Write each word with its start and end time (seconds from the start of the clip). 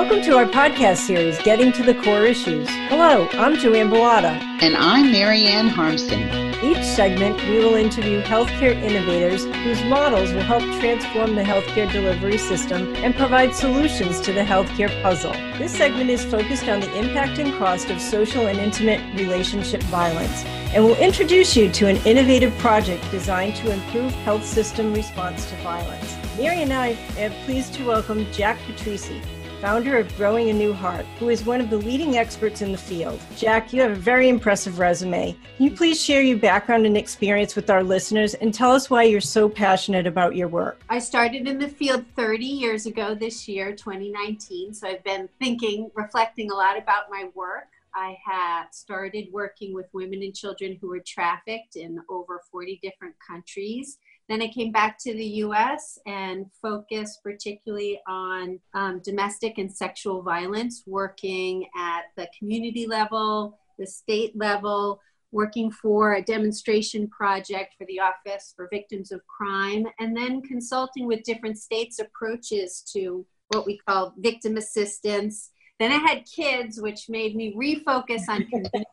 Welcome 0.00 0.22
to 0.22 0.38
our 0.38 0.46
podcast 0.46 0.96
series, 0.96 1.38
Getting 1.42 1.72
to 1.72 1.82
the 1.82 1.92
Core 1.92 2.24
Issues. 2.24 2.66
Hello, 2.88 3.28
I'm 3.34 3.56
Joanne 3.56 3.90
Bellata. 3.90 4.40
And 4.62 4.74
I'm 4.74 5.12
Marianne 5.12 5.68
Harmson. 5.68 6.22
Each 6.64 6.82
segment, 6.82 7.38
we 7.44 7.58
will 7.58 7.74
interview 7.74 8.22
healthcare 8.22 8.72
innovators 8.82 9.44
whose 9.44 9.84
models 9.84 10.32
will 10.32 10.40
help 10.40 10.62
transform 10.80 11.34
the 11.34 11.42
healthcare 11.42 11.92
delivery 11.92 12.38
system 12.38 12.96
and 12.96 13.14
provide 13.14 13.54
solutions 13.54 14.22
to 14.22 14.32
the 14.32 14.40
healthcare 14.40 14.90
puzzle. 15.02 15.34
This 15.58 15.76
segment 15.76 16.08
is 16.08 16.24
focused 16.24 16.66
on 16.66 16.80
the 16.80 16.98
impact 16.98 17.38
and 17.38 17.52
cost 17.58 17.90
of 17.90 18.00
social 18.00 18.46
and 18.46 18.58
intimate 18.58 19.02
relationship 19.18 19.82
violence 19.82 20.46
and 20.72 20.82
will 20.82 20.96
introduce 20.96 21.54
you 21.54 21.70
to 21.72 21.88
an 21.88 21.96
innovative 22.06 22.56
project 22.56 23.04
designed 23.10 23.54
to 23.56 23.70
improve 23.70 24.12
health 24.24 24.46
system 24.46 24.94
response 24.94 25.44
to 25.50 25.56
violence. 25.56 26.16
Mary 26.38 26.62
and 26.62 26.72
I 26.72 26.96
are 27.18 27.28
pleased 27.44 27.74
to 27.74 27.84
welcome 27.84 28.26
Jack 28.32 28.58
Patrici, 28.60 29.20
founder 29.60 29.98
of 29.98 30.16
Growing 30.16 30.48
a 30.48 30.54
New 30.54 30.72
Heart, 30.72 31.04
who 31.18 31.28
is 31.28 31.44
one 31.44 31.60
of 31.60 31.68
the 31.68 31.76
leading 31.76 32.16
experts 32.16 32.62
in 32.62 32.72
the 32.72 32.78
field. 32.78 33.20
Jack, 33.36 33.74
you 33.74 33.82
have 33.82 33.90
a 33.90 33.94
very 33.94 34.30
impressive 34.30 34.78
resume. 34.78 35.36
Can 35.56 35.66
you 35.66 35.70
please 35.72 36.02
share 36.02 36.22
your 36.22 36.38
background 36.38 36.86
and 36.86 36.96
experience 36.96 37.54
with 37.54 37.68
our 37.68 37.82
listeners 37.82 38.32
and 38.32 38.54
tell 38.54 38.72
us 38.72 38.88
why 38.88 39.02
you're 39.02 39.20
so 39.20 39.50
passionate 39.50 40.06
about 40.06 40.34
your 40.34 40.48
work? 40.48 40.80
I 40.88 40.98
started 40.98 41.46
in 41.46 41.58
the 41.58 41.68
field 41.68 42.06
30 42.16 42.46
years 42.46 42.86
ago 42.86 43.14
this 43.14 43.46
year, 43.46 43.72
2019. 43.72 44.72
So 44.72 44.88
I've 44.88 45.04
been 45.04 45.28
thinking, 45.38 45.90
reflecting 45.94 46.50
a 46.50 46.54
lot 46.54 46.78
about 46.78 47.10
my 47.10 47.28
work. 47.34 47.68
I 47.94 48.16
had 48.24 48.68
started 48.70 49.28
working 49.30 49.74
with 49.74 49.86
women 49.92 50.22
and 50.22 50.34
children 50.34 50.78
who 50.80 50.88
were 50.88 51.02
trafficked 51.06 51.76
in 51.76 52.00
over 52.08 52.40
40 52.50 52.80
different 52.82 53.14
countries. 53.26 53.98
Then 54.30 54.42
I 54.42 54.46
came 54.46 54.70
back 54.70 54.96
to 55.00 55.12
the 55.12 55.26
US 55.44 55.98
and 56.06 56.46
focused 56.62 57.20
particularly 57.20 58.00
on 58.06 58.60
um, 58.74 59.00
domestic 59.04 59.58
and 59.58 59.70
sexual 59.70 60.22
violence, 60.22 60.84
working 60.86 61.66
at 61.76 62.02
the 62.16 62.28
community 62.38 62.86
level, 62.86 63.58
the 63.76 63.88
state 63.88 64.38
level, 64.38 65.00
working 65.32 65.72
for 65.72 66.14
a 66.14 66.22
demonstration 66.22 67.08
project 67.08 67.74
for 67.76 67.84
the 67.86 67.98
Office 67.98 68.54
for 68.54 68.68
Victims 68.70 69.10
of 69.10 69.20
Crime, 69.26 69.84
and 69.98 70.16
then 70.16 70.42
consulting 70.42 71.08
with 71.08 71.24
different 71.24 71.58
states' 71.58 71.98
approaches 71.98 72.84
to 72.92 73.26
what 73.48 73.66
we 73.66 73.78
call 73.78 74.14
victim 74.16 74.56
assistance. 74.56 75.50
Then 75.80 75.90
I 75.90 75.96
had 75.96 76.24
kids, 76.24 76.80
which 76.80 77.08
made 77.08 77.34
me 77.34 77.52
refocus 77.54 78.28
on 78.28 78.46
community 78.46 78.84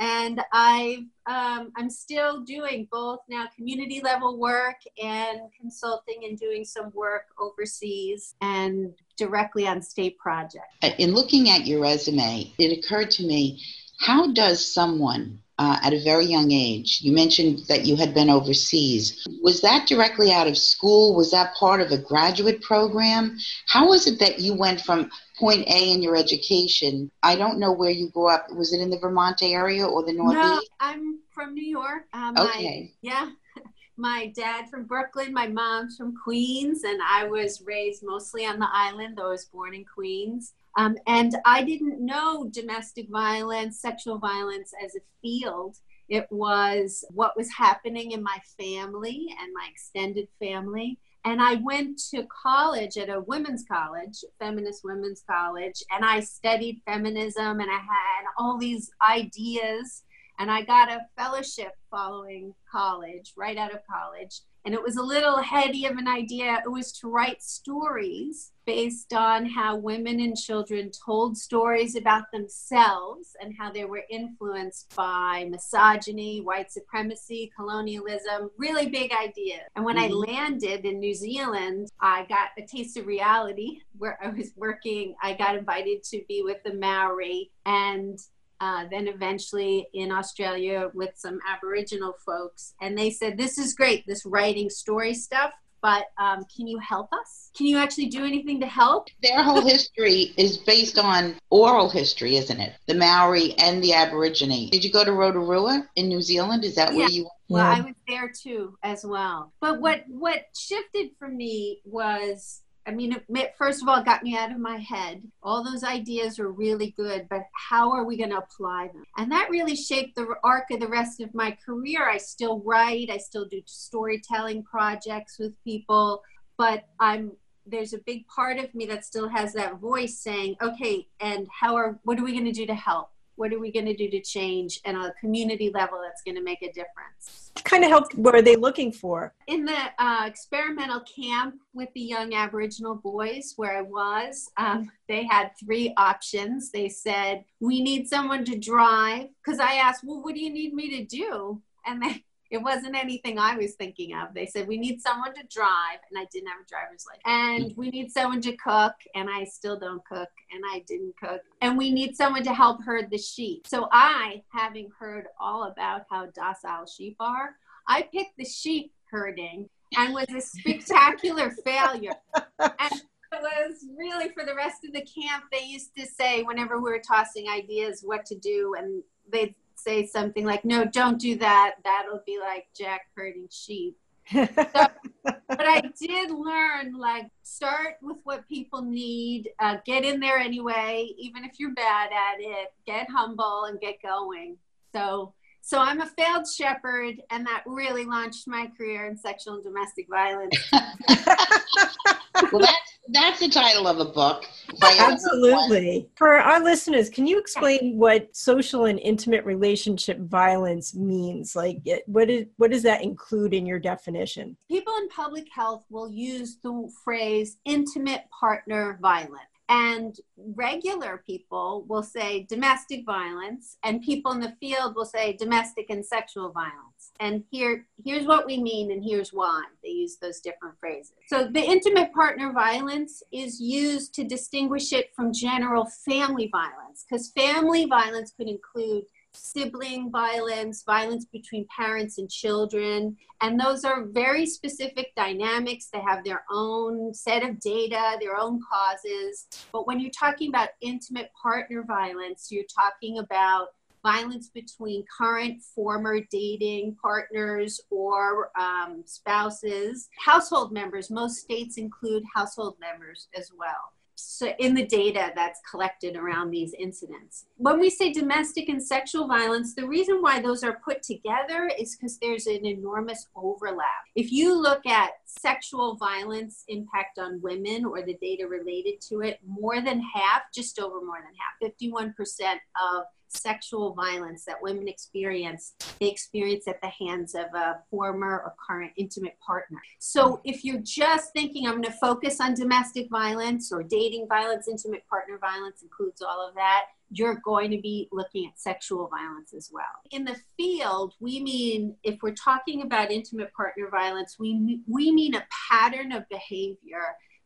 and 0.00 0.40
I 0.52 1.04
um, 1.26 1.72
I'm 1.76 1.90
still 1.90 2.40
doing 2.40 2.88
both 2.90 3.20
now 3.28 3.46
community 3.54 4.00
level 4.02 4.38
work 4.38 4.76
and 5.02 5.40
consulting 5.58 6.24
and 6.24 6.38
doing 6.38 6.64
some 6.64 6.90
work 6.94 7.26
overseas 7.38 8.34
and 8.40 8.92
directly 9.16 9.66
on 9.66 9.82
state 9.82 10.18
projects. 10.18 10.74
Uh, 10.82 10.90
in 10.98 11.14
looking 11.14 11.50
at 11.50 11.66
your 11.66 11.80
resume, 11.82 12.52
it 12.58 12.78
occurred 12.78 13.10
to 13.12 13.26
me, 13.26 13.60
how 14.00 14.32
does 14.32 14.64
someone 14.64 15.40
uh, 15.60 15.78
at 15.82 15.92
a 15.92 16.02
very 16.02 16.24
young 16.24 16.50
age. 16.50 17.00
You 17.02 17.12
mentioned 17.12 17.66
that 17.68 17.84
you 17.84 17.94
had 17.94 18.14
been 18.14 18.30
overseas. 18.30 19.28
Was 19.42 19.60
that 19.60 19.86
directly 19.86 20.32
out 20.32 20.48
of 20.48 20.56
school? 20.56 21.14
Was 21.14 21.30
that 21.32 21.54
part 21.54 21.82
of 21.82 21.92
a 21.92 21.98
graduate 21.98 22.62
program? 22.62 23.36
How 23.66 23.86
was 23.86 24.06
it 24.06 24.18
that 24.20 24.38
you 24.40 24.54
went 24.54 24.80
from 24.80 25.10
point 25.38 25.68
A 25.68 25.92
in 25.92 26.02
your 26.02 26.16
education? 26.16 27.10
I 27.22 27.36
don't 27.36 27.58
know 27.58 27.72
where 27.72 27.90
you 27.90 28.08
grew 28.08 28.28
up. 28.28 28.46
Was 28.54 28.72
it 28.72 28.80
in 28.80 28.88
the 28.88 28.98
Vermont 28.98 29.42
area 29.42 29.86
or 29.86 30.02
the 30.02 30.14
Northeast? 30.14 30.40
No, 30.40 30.60
I'm 30.80 31.18
from 31.30 31.52
New 31.52 31.66
York. 31.66 32.06
Um, 32.14 32.38
okay. 32.38 32.94
My, 33.02 33.10
yeah. 33.10 33.30
My 33.98 34.32
dad 34.34 34.70
from 34.70 34.84
Brooklyn, 34.84 35.30
my 35.30 35.46
mom's 35.46 35.98
from 35.98 36.16
Queens, 36.16 36.84
and 36.84 37.02
I 37.06 37.24
was 37.24 37.60
raised 37.60 38.02
mostly 38.02 38.46
on 38.46 38.58
the 38.58 38.68
island, 38.72 39.18
though 39.18 39.26
I 39.26 39.32
was 39.32 39.44
born 39.44 39.74
in 39.74 39.84
Queens. 39.84 40.54
Um, 40.76 40.96
and 41.06 41.36
I 41.44 41.62
didn't 41.62 42.04
know 42.04 42.48
domestic 42.50 43.08
violence, 43.10 43.80
sexual 43.80 44.18
violence 44.18 44.72
as 44.84 44.94
a 44.94 45.00
field. 45.20 45.76
It 46.08 46.26
was 46.30 47.04
what 47.10 47.36
was 47.36 47.50
happening 47.52 48.12
in 48.12 48.22
my 48.22 48.38
family 48.58 49.26
and 49.40 49.52
my 49.54 49.68
extended 49.70 50.28
family. 50.38 50.98
And 51.24 51.42
I 51.42 51.56
went 51.56 52.00
to 52.10 52.26
college 52.42 52.96
at 52.96 53.10
a 53.10 53.20
women's 53.20 53.64
college, 53.70 54.24
feminist 54.38 54.82
women's 54.84 55.22
college, 55.28 55.82
and 55.90 56.04
I 56.04 56.20
studied 56.20 56.80
feminism 56.86 57.60
and 57.60 57.70
I 57.70 57.78
had 57.78 58.24
all 58.38 58.58
these 58.58 58.90
ideas. 59.06 60.02
And 60.38 60.50
I 60.50 60.62
got 60.62 60.90
a 60.90 61.06
fellowship 61.18 61.72
following 61.90 62.54
college, 62.72 63.34
right 63.36 63.58
out 63.58 63.74
of 63.74 63.80
college 63.86 64.40
and 64.64 64.74
it 64.74 64.82
was 64.82 64.96
a 64.96 65.02
little 65.02 65.38
heady 65.38 65.86
of 65.86 65.96
an 65.96 66.08
idea. 66.08 66.60
It 66.64 66.70
was 66.70 66.92
to 67.00 67.08
write 67.08 67.42
stories 67.42 68.52
based 68.66 69.12
on 69.12 69.46
how 69.46 69.74
women 69.76 70.20
and 70.20 70.36
children 70.36 70.90
told 70.90 71.36
stories 71.36 71.96
about 71.96 72.30
themselves 72.32 73.30
and 73.40 73.54
how 73.58 73.72
they 73.72 73.84
were 73.84 74.04
influenced 74.10 74.94
by 74.94 75.46
misogyny, 75.50 76.40
white 76.40 76.70
supremacy, 76.70 77.50
colonialism, 77.56 78.50
really 78.58 78.86
big 78.86 79.12
ideas. 79.12 79.62
And 79.74 79.84
when 79.84 79.96
mm-hmm. 79.96 80.12
I 80.12 80.32
landed 80.32 80.84
in 80.84 81.00
New 81.00 81.14
Zealand, 81.14 81.88
I 82.00 82.26
got 82.26 82.50
a 82.58 82.62
taste 82.62 82.96
of 82.96 83.06
reality 83.06 83.80
where 83.98 84.18
I 84.22 84.28
was 84.28 84.52
working. 84.56 85.14
I 85.22 85.34
got 85.34 85.56
invited 85.56 86.02
to 86.04 86.22
be 86.28 86.42
with 86.42 86.62
the 86.62 86.74
Maori 86.74 87.50
and 87.64 88.18
uh, 88.60 88.84
then 88.90 89.08
eventually 89.08 89.88
in 89.94 90.12
Australia 90.12 90.90
with 90.94 91.10
some 91.16 91.38
Aboriginal 91.48 92.14
folks. 92.24 92.74
And 92.80 92.96
they 92.96 93.10
said, 93.10 93.36
This 93.36 93.58
is 93.58 93.74
great, 93.74 94.06
this 94.06 94.26
writing 94.26 94.68
story 94.68 95.14
stuff, 95.14 95.52
but 95.82 96.06
um, 96.18 96.44
can 96.54 96.66
you 96.66 96.78
help 96.78 97.12
us? 97.12 97.50
Can 97.56 97.66
you 97.66 97.78
actually 97.78 98.06
do 98.06 98.24
anything 98.24 98.60
to 98.60 98.66
help? 98.66 99.08
Their 99.22 99.42
whole 99.42 99.66
history 99.66 100.34
is 100.36 100.58
based 100.58 100.98
on 100.98 101.36
oral 101.48 101.88
history, 101.88 102.36
isn't 102.36 102.60
it? 102.60 102.74
The 102.86 102.94
Maori 102.94 103.54
and 103.58 103.82
the 103.82 103.94
Aborigine. 103.94 104.68
Did 104.70 104.84
you 104.84 104.92
go 104.92 105.04
to 105.04 105.12
Rotorua 105.12 105.88
in 105.96 106.08
New 106.08 106.20
Zealand? 106.20 106.64
Is 106.64 106.74
that 106.74 106.92
yeah. 106.92 106.98
where 106.98 107.08
you 107.08 107.28
well, 107.48 107.66
I 107.66 107.80
was 107.80 107.94
there 108.06 108.30
too 108.30 108.76
as 108.84 109.04
well. 109.04 109.52
But 109.60 109.80
what 109.80 110.04
what 110.06 110.44
shifted 110.56 111.10
for 111.18 111.28
me 111.28 111.80
was 111.84 112.62
I 112.86 112.92
mean, 112.92 113.20
it, 113.28 113.54
first 113.58 113.82
of 113.82 113.88
all, 113.88 113.98
it 113.98 114.04
got 114.04 114.22
me 114.22 114.36
out 114.36 114.50
of 114.50 114.58
my 114.58 114.78
head. 114.78 115.22
All 115.42 115.62
those 115.62 115.84
ideas 115.84 116.38
are 116.38 116.50
really 116.50 116.92
good, 116.96 117.26
but 117.28 117.42
how 117.52 117.92
are 117.92 118.04
we 118.04 118.16
going 118.16 118.30
to 118.30 118.38
apply 118.38 118.88
them? 118.88 119.04
And 119.16 119.30
that 119.32 119.50
really 119.50 119.76
shaped 119.76 120.16
the 120.16 120.34
arc 120.42 120.70
of 120.70 120.80
the 120.80 120.88
rest 120.88 121.20
of 121.20 121.34
my 121.34 121.56
career. 121.64 122.08
I 122.08 122.16
still 122.16 122.60
write, 122.60 123.10
I 123.10 123.18
still 123.18 123.44
do 123.44 123.60
storytelling 123.66 124.64
projects 124.64 125.38
with 125.38 125.52
people, 125.62 126.22
but 126.56 126.84
I'm 126.98 127.32
there's 127.66 127.92
a 127.92 127.98
big 127.98 128.26
part 128.26 128.58
of 128.58 128.74
me 128.74 128.86
that 128.86 129.04
still 129.04 129.28
has 129.28 129.52
that 129.52 129.78
voice 129.78 130.18
saying, 130.18 130.56
okay, 130.60 131.06
and 131.20 131.46
how 131.60 131.76
are 131.76 132.00
what 132.04 132.18
are 132.18 132.24
we 132.24 132.32
going 132.32 132.44
to 132.46 132.52
do 132.52 132.66
to 132.66 132.74
help? 132.74 133.10
What 133.40 133.54
are 133.54 133.58
we 133.58 133.72
going 133.72 133.86
to 133.86 133.96
do 133.96 134.06
to 134.10 134.20
change 134.20 134.80
and 134.84 134.98
a 134.98 135.14
community 135.18 135.70
level 135.72 135.98
that's 136.02 136.20
going 136.20 136.34
to 136.34 136.42
make 136.42 136.60
a 136.60 136.70
difference? 136.72 137.50
What 137.54 137.64
kind 137.64 137.82
of 137.84 137.88
help 137.88 138.14
were 138.14 138.42
they 138.42 138.54
looking 138.54 138.92
for? 138.92 139.32
In 139.46 139.64
the 139.64 139.78
uh, 139.98 140.24
experimental 140.26 141.00
camp 141.00 141.54
with 141.72 141.88
the 141.94 142.02
young 142.02 142.34
aboriginal 142.34 142.96
boys 142.96 143.54
where 143.56 143.78
i 143.78 143.80
was 143.80 144.50
um, 144.58 144.92
they 145.08 145.24
had 145.24 145.52
three 145.58 145.94
options. 145.96 146.70
They 146.70 146.90
said 146.90 147.44
we 147.60 147.82
need 147.82 148.08
someone 148.08 148.44
to 148.44 148.58
drive. 148.58 149.28
Because 149.42 149.58
i 149.58 149.76
asked 149.76 150.04
well 150.04 150.22
what 150.22 150.34
do 150.34 150.40
you 150.42 150.52
need 150.52 150.74
me 150.74 150.98
to 150.98 151.04
do? 151.04 151.62
And 151.86 152.02
they 152.02 152.22
it 152.50 152.58
wasn't 152.58 152.96
anything 152.96 153.38
I 153.38 153.56
was 153.56 153.74
thinking 153.74 154.14
of. 154.14 154.34
They 154.34 154.46
said, 154.46 154.66
we 154.66 154.76
need 154.76 155.00
someone 155.00 155.32
to 155.34 155.42
drive, 155.48 156.00
and 156.10 156.18
I 156.18 156.26
didn't 156.32 156.48
have 156.48 156.60
a 156.60 156.68
driver's 156.68 157.06
license. 157.06 157.22
And 157.24 157.76
we 157.76 157.90
need 157.90 158.10
someone 158.10 158.40
to 158.40 158.56
cook, 158.56 158.94
and 159.14 159.30
I 159.30 159.44
still 159.44 159.78
don't 159.78 160.04
cook, 160.04 160.28
and 160.52 160.62
I 160.72 160.82
didn't 160.86 161.14
cook. 161.16 161.42
And 161.60 161.78
we 161.78 161.92
need 161.92 162.16
someone 162.16 162.42
to 162.42 162.52
help 162.52 162.82
herd 162.82 163.08
the 163.10 163.18
sheep. 163.18 163.68
So 163.68 163.88
I, 163.92 164.42
having 164.52 164.90
heard 164.98 165.26
all 165.40 165.64
about 165.64 166.06
how 166.10 166.26
docile 166.26 166.86
sheep 166.86 167.16
are, 167.20 167.50
I 167.86 168.02
picked 168.02 168.36
the 168.36 168.44
sheep 168.44 168.92
herding 169.10 169.68
and 169.96 170.12
was 170.12 170.26
a 170.36 170.40
spectacular 170.40 171.50
failure. 171.64 172.12
And 172.58 172.92
it 172.92 173.42
was 173.42 173.86
really 173.96 174.30
for 174.30 174.44
the 174.44 174.54
rest 174.54 174.84
of 174.84 174.92
the 174.92 175.02
camp, 175.02 175.44
they 175.52 175.64
used 175.64 175.94
to 175.96 176.04
say, 176.04 176.42
whenever 176.42 176.80
we 176.80 176.90
were 176.90 177.02
tossing 177.06 177.48
ideas 177.48 178.02
what 178.04 178.26
to 178.26 178.36
do, 178.36 178.74
and 178.76 179.04
they'd 179.30 179.54
say 179.82 180.06
something 180.06 180.44
like, 180.44 180.64
no, 180.64 180.84
don't 180.84 181.18
do 181.18 181.36
that. 181.36 181.76
That'll 181.84 182.22
be 182.26 182.38
like 182.38 182.66
Jack 182.76 183.06
herding 183.16 183.48
sheep. 183.50 183.96
so, 184.32 184.46
but 185.24 185.36
I 185.48 185.82
did 186.00 186.30
learn 186.30 186.96
like 186.98 187.30
start 187.42 187.96
with 188.00 188.18
what 188.24 188.48
people 188.48 188.82
need, 188.82 189.50
uh, 189.58 189.78
get 189.84 190.04
in 190.04 190.20
there 190.20 190.38
anyway, 190.38 191.08
even 191.18 191.44
if 191.44 191.58
you're 191.58 191.74
bad 191.74 192.10
at 192.12 192.40
it, 192.40 192.72
get 192.86 193.10
humble 193.10 193.64
and 193.64 193.80
get 193.80 194.00
going. 194.02 194.56
So, 194.92 195.34
so 195.62 195.78
I'm 195.78 196.00
a 196.00 196.06
failed 196.06 196.46
shepherd, 196.48 197.20
and 197.30 197.46
that 197.46 197.62
really 197.66 198.04
launched 198.04 198.48
my 198.48 198.70
career 198.76 199.06
in 199.06 199.16
sexual 199.16 199.54
and 199.54 199.64
domestic 199.64 200.06
violence. 200.08 200.56
well, 202.52 202.60
that's 202.60 202.90
that's 203.12 203.40
the 203.40 203.48
title 203.48 203.86
of 203.86 203.98
a 203.98 204.04
book. 204.04 204.44
Absolutely. 204.82 206.08
For 206.16 206.36
our 206.36 206.62
listeners, 206.62 207.10
can 207.10 207.26
you 207.26 207.38
explain 207.38 207.98
what 207.98 208.34
social 208.34 208.84
and 208.84 208.98
intimate 209.00 209.44
relationship 209.44 210.18
violence 210.20 210.94
means? 210.94 211.56
Like, 211.56 211.82
what 212.06 212.30
is 212.30 212.46
what 212.56 212.70
does 212.70 212.82
that 212.84 213.02
include 213.02 213.54
in 213.54 213.66
your 213.66 213.78
definition? 213.78 214.56
People 214.68 214.94
in 215.00 215.08
public 215.08 215.46
health 215.52 215.84
will 215.90 216.08
use 216.08 216.58
the 216.62 216.88
phrase 217.04 217.58
intimate 217.64 218.22
partner 218.38 218.98
violence. 219.02 219.49
And 219.70 220.16
regular 220.36 221.22
people 221.24 221.84
will 221.88 222.02
say 222.02 222.44
domestic 222.48 223.06
violence, 223.06 223.78
and 223.84 224.02
people 224.02 224.32
in 224.32 224.40
the 224.40 224.56
field 224.58 224.96
will 224.96 225.04
say 225.04 225.34
domestic 225.34 225.86
and 225.90 226.04
sexual 226.04 226.50
violence. 226.50 227.12
And 227.20 227.44
here, 227.52 227.86
here's 228.04 228.26
what 228.26 228.46
we 228.46 228.60
mean, 228.60 228.90
and 228.90 229.04
here's 229.04 229.32
why 229.32 229.62
they 229.84 229.90
use 229.90 230.16
those 230.16 230.40
different 230.40 230.76
phrases. 230.80 231.12
So, 231.28 231.46
the 231.46 231.62
intimate 231.62 232.12
partner 232.12 232.52
violence 232.52 233.22
is 233.32 233.60
used 233.60 234.12
to 234.14 234.24
distinguish 234.24 234.92
it 234.92 235.14
from 235.14 235.32
general 235.32 235.86
family 235.86 236.48
violence, 236.50 237.06
because 237.08 237.28
family 237.28 237.86
violence 237.86 238.32
could 238.36 238.48
include 238.48 239.04
sibling 239.32 240.10
violence, 240.10 240.82
violence 240.82 241.26
between 241.26 241.66
parents 241.76 242.18
and 242.18 242.30
children. 242.30 243.16
And 243.40 243.58
those 243.58 243.84
are 243.84 244.06
very 244.06 244.46
specific 244.46 245.12
dynamics. 245.16 245.88
They 245.92 246.00
have 246.00 246.24
their 246.24 246.44
own 246.50 247.14
set 247.14 247.42
of 247.42 247.60
data, 247.60 248.16
their 248.20 248.36
own 248.36 248.60
causes. 248.70 249.46
But 249.72 249.86
when 249.86 250.00
you're 250.00 250.10
talking 250.10 250.48
about 250.48 250.70
intimate 250.80 251.30
partner 251.40 251.84
violence, 251.86 252.48
you're 252.50 252.64
talking 252.74 253.18
about 253.18 253.68
violence 254.02 254.48
between 254.48 255.04
current, 255.16 255.62
former 255.62 256.20
dating 256.30 256.96
partners 257.02 257.80
or 257.90 258.50
um, 258.58 259.02
spouses, 259.04 260.08
household 260.24 260.72
members. 260.72 261.10
Most 261.10 261.40
states 261.40 261.76
include 261.76 262.22
household 262.34 262.76
members 262.80 263.28
as 263.36 263.50
well 263.56 263.92
so 264.20 264.52
in 264.58 264.74
the 264.74 264.86
data 264.86 265.32
that's 265.34 265.60
collected 265.68 266.16
around 266.16 266.50
these 266.50 266.74
incidents. 266.78 267.46
When 267.56 267.80
we 267.80 267.90
say 267.90 268.12
domestic 268.12 268.68
and 268.68 268.82
sexual 268.82 269.26
violence, 269.26 269.74
the 269.74 269.86
reason 269.86 270.22
why 270.22 270.40
those 270.40 270.62
are 270.62 270.80
put 270.84 271.02
together 271.02 271.70
is 271.78 271.96
because 271.96 272.18
there's 272.18 272.46
an 272.46 272.64
enormous 272.64 273.28
overlap. 273.34 274.04
If 274.14 274.32
you 274.32 274.60
look 274.60 274.86
at 274.86 275.10
sexual 275.24 275.96
violence 275.96 276.64
impact 276.68 277.18
on 277.18 277.40
women 277.42 277.84
or 277.84 278.02
the 278.02 278.18
data 278.20 278.46
related 278.46 279.00
to 279.08 279.20
it, 279.20 279.40
more 279.46 279.80
than 279.80 280.00
half, 280.00 280.42
just 280.54 280.78
over 280.78 281.00
more 281.04 281.18
than 281.20 281.34
half, 281.36 282.14
51% 282.14 282.54
of 282.54 283.04
sexual 283.30 283.94
violence 283.94 284.44
that 284.44 284.60
women 284.60 284.88
experience, 284.88 285.74
they 286.00 286.08
experience 286.08 286.66
at 286.68 286.80
the 286.82 286.90
hands 287.06 287.34
of 287.34 287.46
a 287.54 287.78
former 287.90 288.42
or 288.44 288.54
current 288.68 288.92
intimate 288.96 289.38
partner. 289.44 289.78
So 289.98 290.40
if 290.44 290.64
you're 290.64 290.82
just 290.82 291.32
thinking, 291.32 291.66
I'm 291.66 291.74
going 291.74 291.84
to 291.84 291.92
focus 291.92 292.40
on 292.40 292.54
domestic 292.54 293.08
violence 293.10 293.72
or 293.72 293.82
dating 293.82 294.26
violence, 294.28 294.68
intimate 294.68 295.06
partner 295.08 295.38
violence 295.38 295.82
includes 295.82 296.22
all 296.22 296.46
of 296.46 296.54
that, 296.54 296.86
you're 297.12 297.40
going 297.44 297.70
to 297.72 297.80
be 297.80 298.08
looking 298.12 298.46
at 298.46 298.58
sexual 298.58 299.08
violence 299.08 299.52
as 299.52 299.70
well. 299.72 299.84
In 300.12 300.24
the 300.24 300.36
field, 300.56 301.14
we 301.20 301.40
mean, 301.40 301.96
if 302.04 302.22
we're 302.22 302.34
talking 302.34 302.82
about 302.82 303.10
intimate 303.10 303.52
partner 303.52 303.88
violence, 303.90 304.36
we, 304.38 304.80
we 304.86 305.10
mean 305.10 305.34
a 305.34 305.44
pattern 305.70 306.12
of 306.12 306.28
behavior 306.28 307.02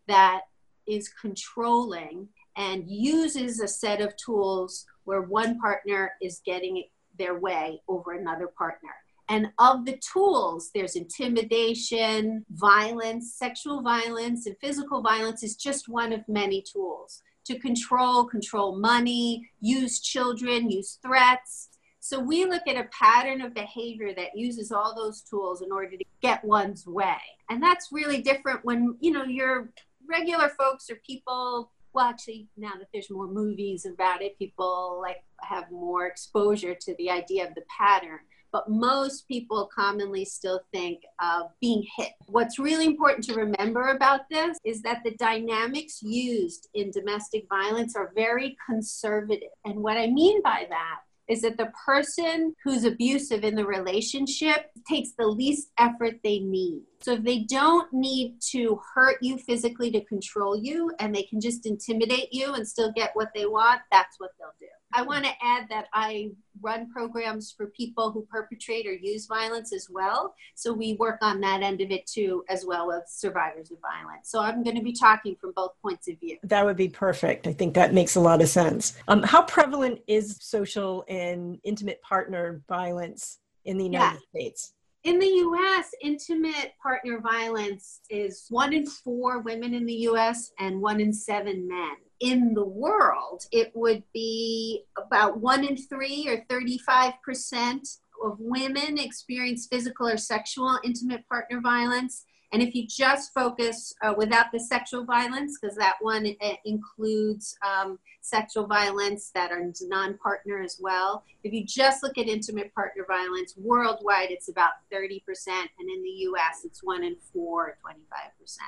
that 0.06 0.42
is 0.87 1.08
controlling 1.08 2.28
and 2.56 2.88
uses 2.88 3.60
a 3.60 3.69
set 3.69 4.00
of 4.00 4.14
tools 4.16 4.87
where 5.04 5.22
one 5.22 5.58
partner 5.58 6.12
is 6.20 6.40
getting 6.44 6.84
their 7.18 7.38
way 7.38 7.80
over 7.88 8.12
another 8.12 8.48
partner. 8.48 8.90
And 9.28 9.50
of 9.58 9.86
the 9.86 9.98
tools, 10.12 10.70
there's 10.74 10.96
intimidation, 10.96 12.44
violence, 12.50 13.34
sexual 13.34 13.80
violence, 13.80 14.46
and 14.46 14.56
physical 14.60 15.00
violence 15.00 15.42
is 15.42 15.56
just 15.56 15.88
one 15.88 16.12
of 16.12 16.28
many 16.28 16.62
tools 16.62 17.22
to 17.46 17.58
control, 17.58 18.24
control 18.24 18.76
money, 18.76 19.48
use 19.60 20.00
children, 20.00 20.70
use 20.70 20.98
threats. 21.02 21.68
So 22.00 22.18
we 22.20 22.44
look 22.44 22.66
at 22.66 22.76
a 22.76 22.88
pattern 22.90 23.40
of 23.40 23.54
behavior 23.54 24.14
that 24.14 24.36
uses 24.36 24.72
all 24.72 24.94
those 24.94 25.22
tools 25.22 25.62
in 25.62 25.72
order 25.72 25.96
to 25.96 26.04
get 26.20 26.44
one's 26.44 26.86
way. 26.86 27.16
And 27.48 27.62
that's 27.62 27.88
really 27.92 28.20
different 28.20 28.64
when, 28.64 28.96
you 29.00 29.10
know, 29.10 29.24
your 29.24 29.70
regular 30.06 30.50
folks 30.50 30.90
or 30.90 30.96
people 30.96 31.70
well 31.94 32.06
actually 32.06 32.49
now 32.56 32.73
that 32.79 32.88
there's 32.93 33.11
more 33.11 33.26
movies 33.26 33.87
about 33.87 34.23
it 34.23 34.38
people 34.38 34.99
like 35.00 35.23
have 35.41 35.70
more 35.70 36.06
exposure 36.06 36.75
to 36.75 36.94
the 36.96 37.11
idea 37.11 37.46
of 37.46 37.55
the 37.55 37.62
pattern 37.79 38.20
but 38.55 38.70
most 38.70 39.26
people 39.26 39.69
commonly 39.75 40.25
still 40.25 40.61
think 40.73 41.00
of 41.20 41.50
being 41.61 41.85
hit. 41.96 42.12
What's 42.26 42.56
really 42.56 42.87
important 42.87 43.25
to 43.25 43.35
remember 43.35 43.88
about 43.88 44.29
this 44.31 44.58
is 44.62 44.81
that 44.82 45.02
the 45.02 45.11
dynamics 45.17 46.00
used 46.05 46.69
in 46.73 46.93
domestic 46.93 47.46
violence 47.49 47.97
are 47.97 48.12
very 48.14 48.56
conservative. 48.64 49.49
And 49.64 49.82
what 49.82 49.97
I 49.97 50.06
mean 50.06 50.40
by 50.40 50.69
that 50.70 51.00
is 51.29 51.43
that 51.43 51.56
the 51.56 51.73
person 51.87 52.55
who's 52.62 52.85
abusive 52.85 53.44
in 53.44 53.55
the 53.55 53.67
relationship 53.67 54.71
takes 54.88 55.12
the 55.19 55.26
least 55.26 55.69
effort 55.79 56.15
they 56.23 56.38
need. 56.41 56.82
So 57.00 57.12
if 57.12 57.23
they 57.23 57.41
don't 57.41 57.93
need 57.93 58.41
to 58.53 58.81
hurt 58.94 59.19
you 59.23 59.38
physically 59.38 59.91
to 59.93 60.05
control 60.05 60.56
you 60.56 60.91
and 60.99 61.15
they 61.15 61.23
can 61.25 61.41
just 61.41 61.67
intimidate 61.67 62.29
you 62.32 62.55
and 62.55 62.67
still 62.67 62.93
get 62.93 63.11
what 63.15 63.29
they 63.35 63.47
want, 63.47 63.81
that's 63.91 64.17
what 64.19 64.31
they'll 64.38 64.49
do. 64.59 64.67
I 64.94 65.02
want 65.02 65.25
to 65.25 65.32
add 65.43 65.69
that 65.70 65.87
I 65.93 66.31
run 66.62 66.88
programs 66.88 67.52
for 67.52 67.67
people 67.67 68.12
who 68.12 68.26
perpetrate 68.31 68.87
or 68.87 68.93
use 68.93 69.26
violence 69.26 69.73
as 69.73 69.88
well. 69.91 70.35
So 70.55 70.73
we 70.73 70.94
work 70.94 71.19
on 71.20 71.41
that 71.41 71.62
end 71.62 71.81
of 71.81 71.91
it 71.91 72.06
too, 72.06 72.44
as 72.49 72.64
well 72.64 72.93
as 72.93 73.02
survivors 73.08 73.73
of 73.73 73.79
violence. 73.81 74.31
So 74.31 74.41
I'm 74.41 74.62
going 74.62 74.76
to 74.76 74.82
be 74.82 74.93
talking 74.93 75.35
from 75.41 75.52
both 75.56 75.73
points 75.82 76.08
of 76.08 76.19
view. 76.20 76.38
That 76.44 76.64
would 76.64 76.76
be 76.76 76.88
perfect. 76.88 77.49
I 77.49 77.52
think 77.52 77.75
that 77.75 77.93
makes 77.93 78.14
a 78.14 78.20
lot 78.20 78.41
of 78.41 78.49
sense. 78.49 78.96
Um, 79.08 79.25
how 79.25 79.43
prevalent 79.43 80.00
is 80.06 80.38
social 80.41 81.05
and 81.08 81.58
intimate 81.64 82.00
partner 82.02 82.62
violence 82.69 83.40
in 83.64 83.76
the 83.76 83.85
United 83.85 84.20
yeah. 84.32 84.40
States? 84.40 84.75
In 85.02 85.19
the 85.19 85.26
US, 85.26 85.90
intimate 86.02 86.73
partner 86.81 87.20
violence 87.20 88.00
is 88.08 88.47
one 88.49 88.73
in 88.73 88.87
four 88.87 89.40
women 89.40 89.75
in 89.75 89.85
the 89.85 90.08
US 90.08 90.52
and 90.61 90.81
one 90.81 91.00
in 91.00 91.12
seven 91.12 91.69
men 91.69 91.97
in 92.20 92.55
the 92.55 92.64
world, 92.64 93.44
it 93.52 93.72
would 93.75 94.02
be 94.12 94.84
about 94.96 95.38
one 95.38 95.64
in 95.64 95.76
three 95.76 96.28
or 96.28 96.44
35% 96.55 97.99
of 98.25 98.37
women 98.38 98.99
experience 98.99 99.66
physical 99.66 100.08
or 100.08 100.16
sexual 100.16 100.78
intimate 100.84 101.28
partner 101.28 101.61
violence. 101.61 102.25
And 102.52 102.62
if 102.62 102.72
you 102.72 102.87
just 102.87 103.34
focus 103.34 103.93
uh, 104.00 104.14
without 104.16 104.46
the 104.52 104.61
sexual 104.61 105.05
violence, 105.05 105.58
because 105.61 105.76
that 105.76 105.96
one 106.00 106.37
uh, 106.40 106.52
includes 106.64 107.58
um, 107.66 107.99
sexual 108.21 108.66
violence 108.66 109.33
that 109.35 109.50
are 109.50 109.73
non 109.83 110.16
partner 110.18 110.62
as 110.62 110.78
well, 110.80 111.25
if 111.42 111.52
you 111.52 111.64
just 111.64 112.04
look 112.04 112.16
at 112.16 112.28
intimate 112.28 112.73
partner 112.73 113.04
violence 113.09 113.54
worldwide, 113.56 114.30
it's 114.30 114.49
about 114.49 114.73
30%. 114.92 115.21
And 115.49 115.90
in 115.90 116.02
the 116.02 116.28
US, 116.28 116.64
it's 116.64 116.85
one 116.85 117.02
in 117.02 117.16
four, 117.33 117.76
25%. 117.85 118.59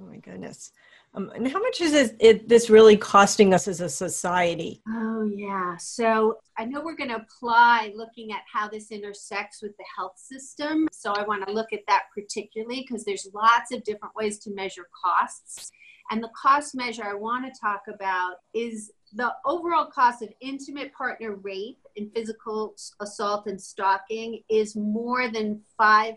Oh 0.00 0.06
my 0.06 0.16
goodness. 0.16 0.72
Um, 1.14 1.32
and 1.34 1.50
how 1.50 1.60
much 1.60 1.80
is 1.80 1.92
this, 1.92 2.12
it, 2.20 2.48
this 2.48 2.70
really 2.70 2.96
costing 2.96 3.52
us 3.52 3.66
as 3.66 3.80
a 3.80 3.88
society? 3.88 4.80
Oh, 4.88 5.24
yeah. 5.24 5.76
So 5.76 6.38
I 6.56 6.64
know 6.64 6.82
we're 6.82 6.96
going 6.96 7.10
to 7.10 7.16
apply 7.16 7.92
looking 7.96 8.30
at 8.32 8.42
how 8.52 8.68
this 8.68 8.92
intersects 8.92 9.60
with 9.60 9.76
the 9.76 9.84
health 9.96 10.18
system. 10.18 10.86
So 10.92 11.12
I 11.12 11.24
want 11.24 11.46
to 11.46 11.52
look 11.52 11.72
at 11.72 11.80
that 11.88 12.04
particularly 12.14 12.86
because 12.86 13.04
there's 13.04 13.28
lots 13.34 13.72
of 13.72 13.82
different 13.82 14.14
ways 14.14 14.38
to 14.40 14.54
measure 14.54 14.86
costs. 15.04 15.72
And 16.10 16.22
the 16.22 16.30
cost 16.40 16.74
measure 16.74 17.04
I 17.04 17.14
want 17.14 17.52
to 17.52 17.60
talk 17.60 17.82
about 17.88 18.36
is 18.54 18.92
the 19.12 19.32
overall 19.44 19.86
cost 19.86 20.22
of 20.22 20.28
intimate 20.40 20.92
partner 20.92 21.34
rape 21.34 21.78
and 22.00 22.12
physical 22.14 22.74
assault 23.00 23.46
and 23.46 23.60
stalking 23.60 24.42
is 24.48 24.74
more 24.74 25.28
than 25.28 25.60
5.8 25.78 26.16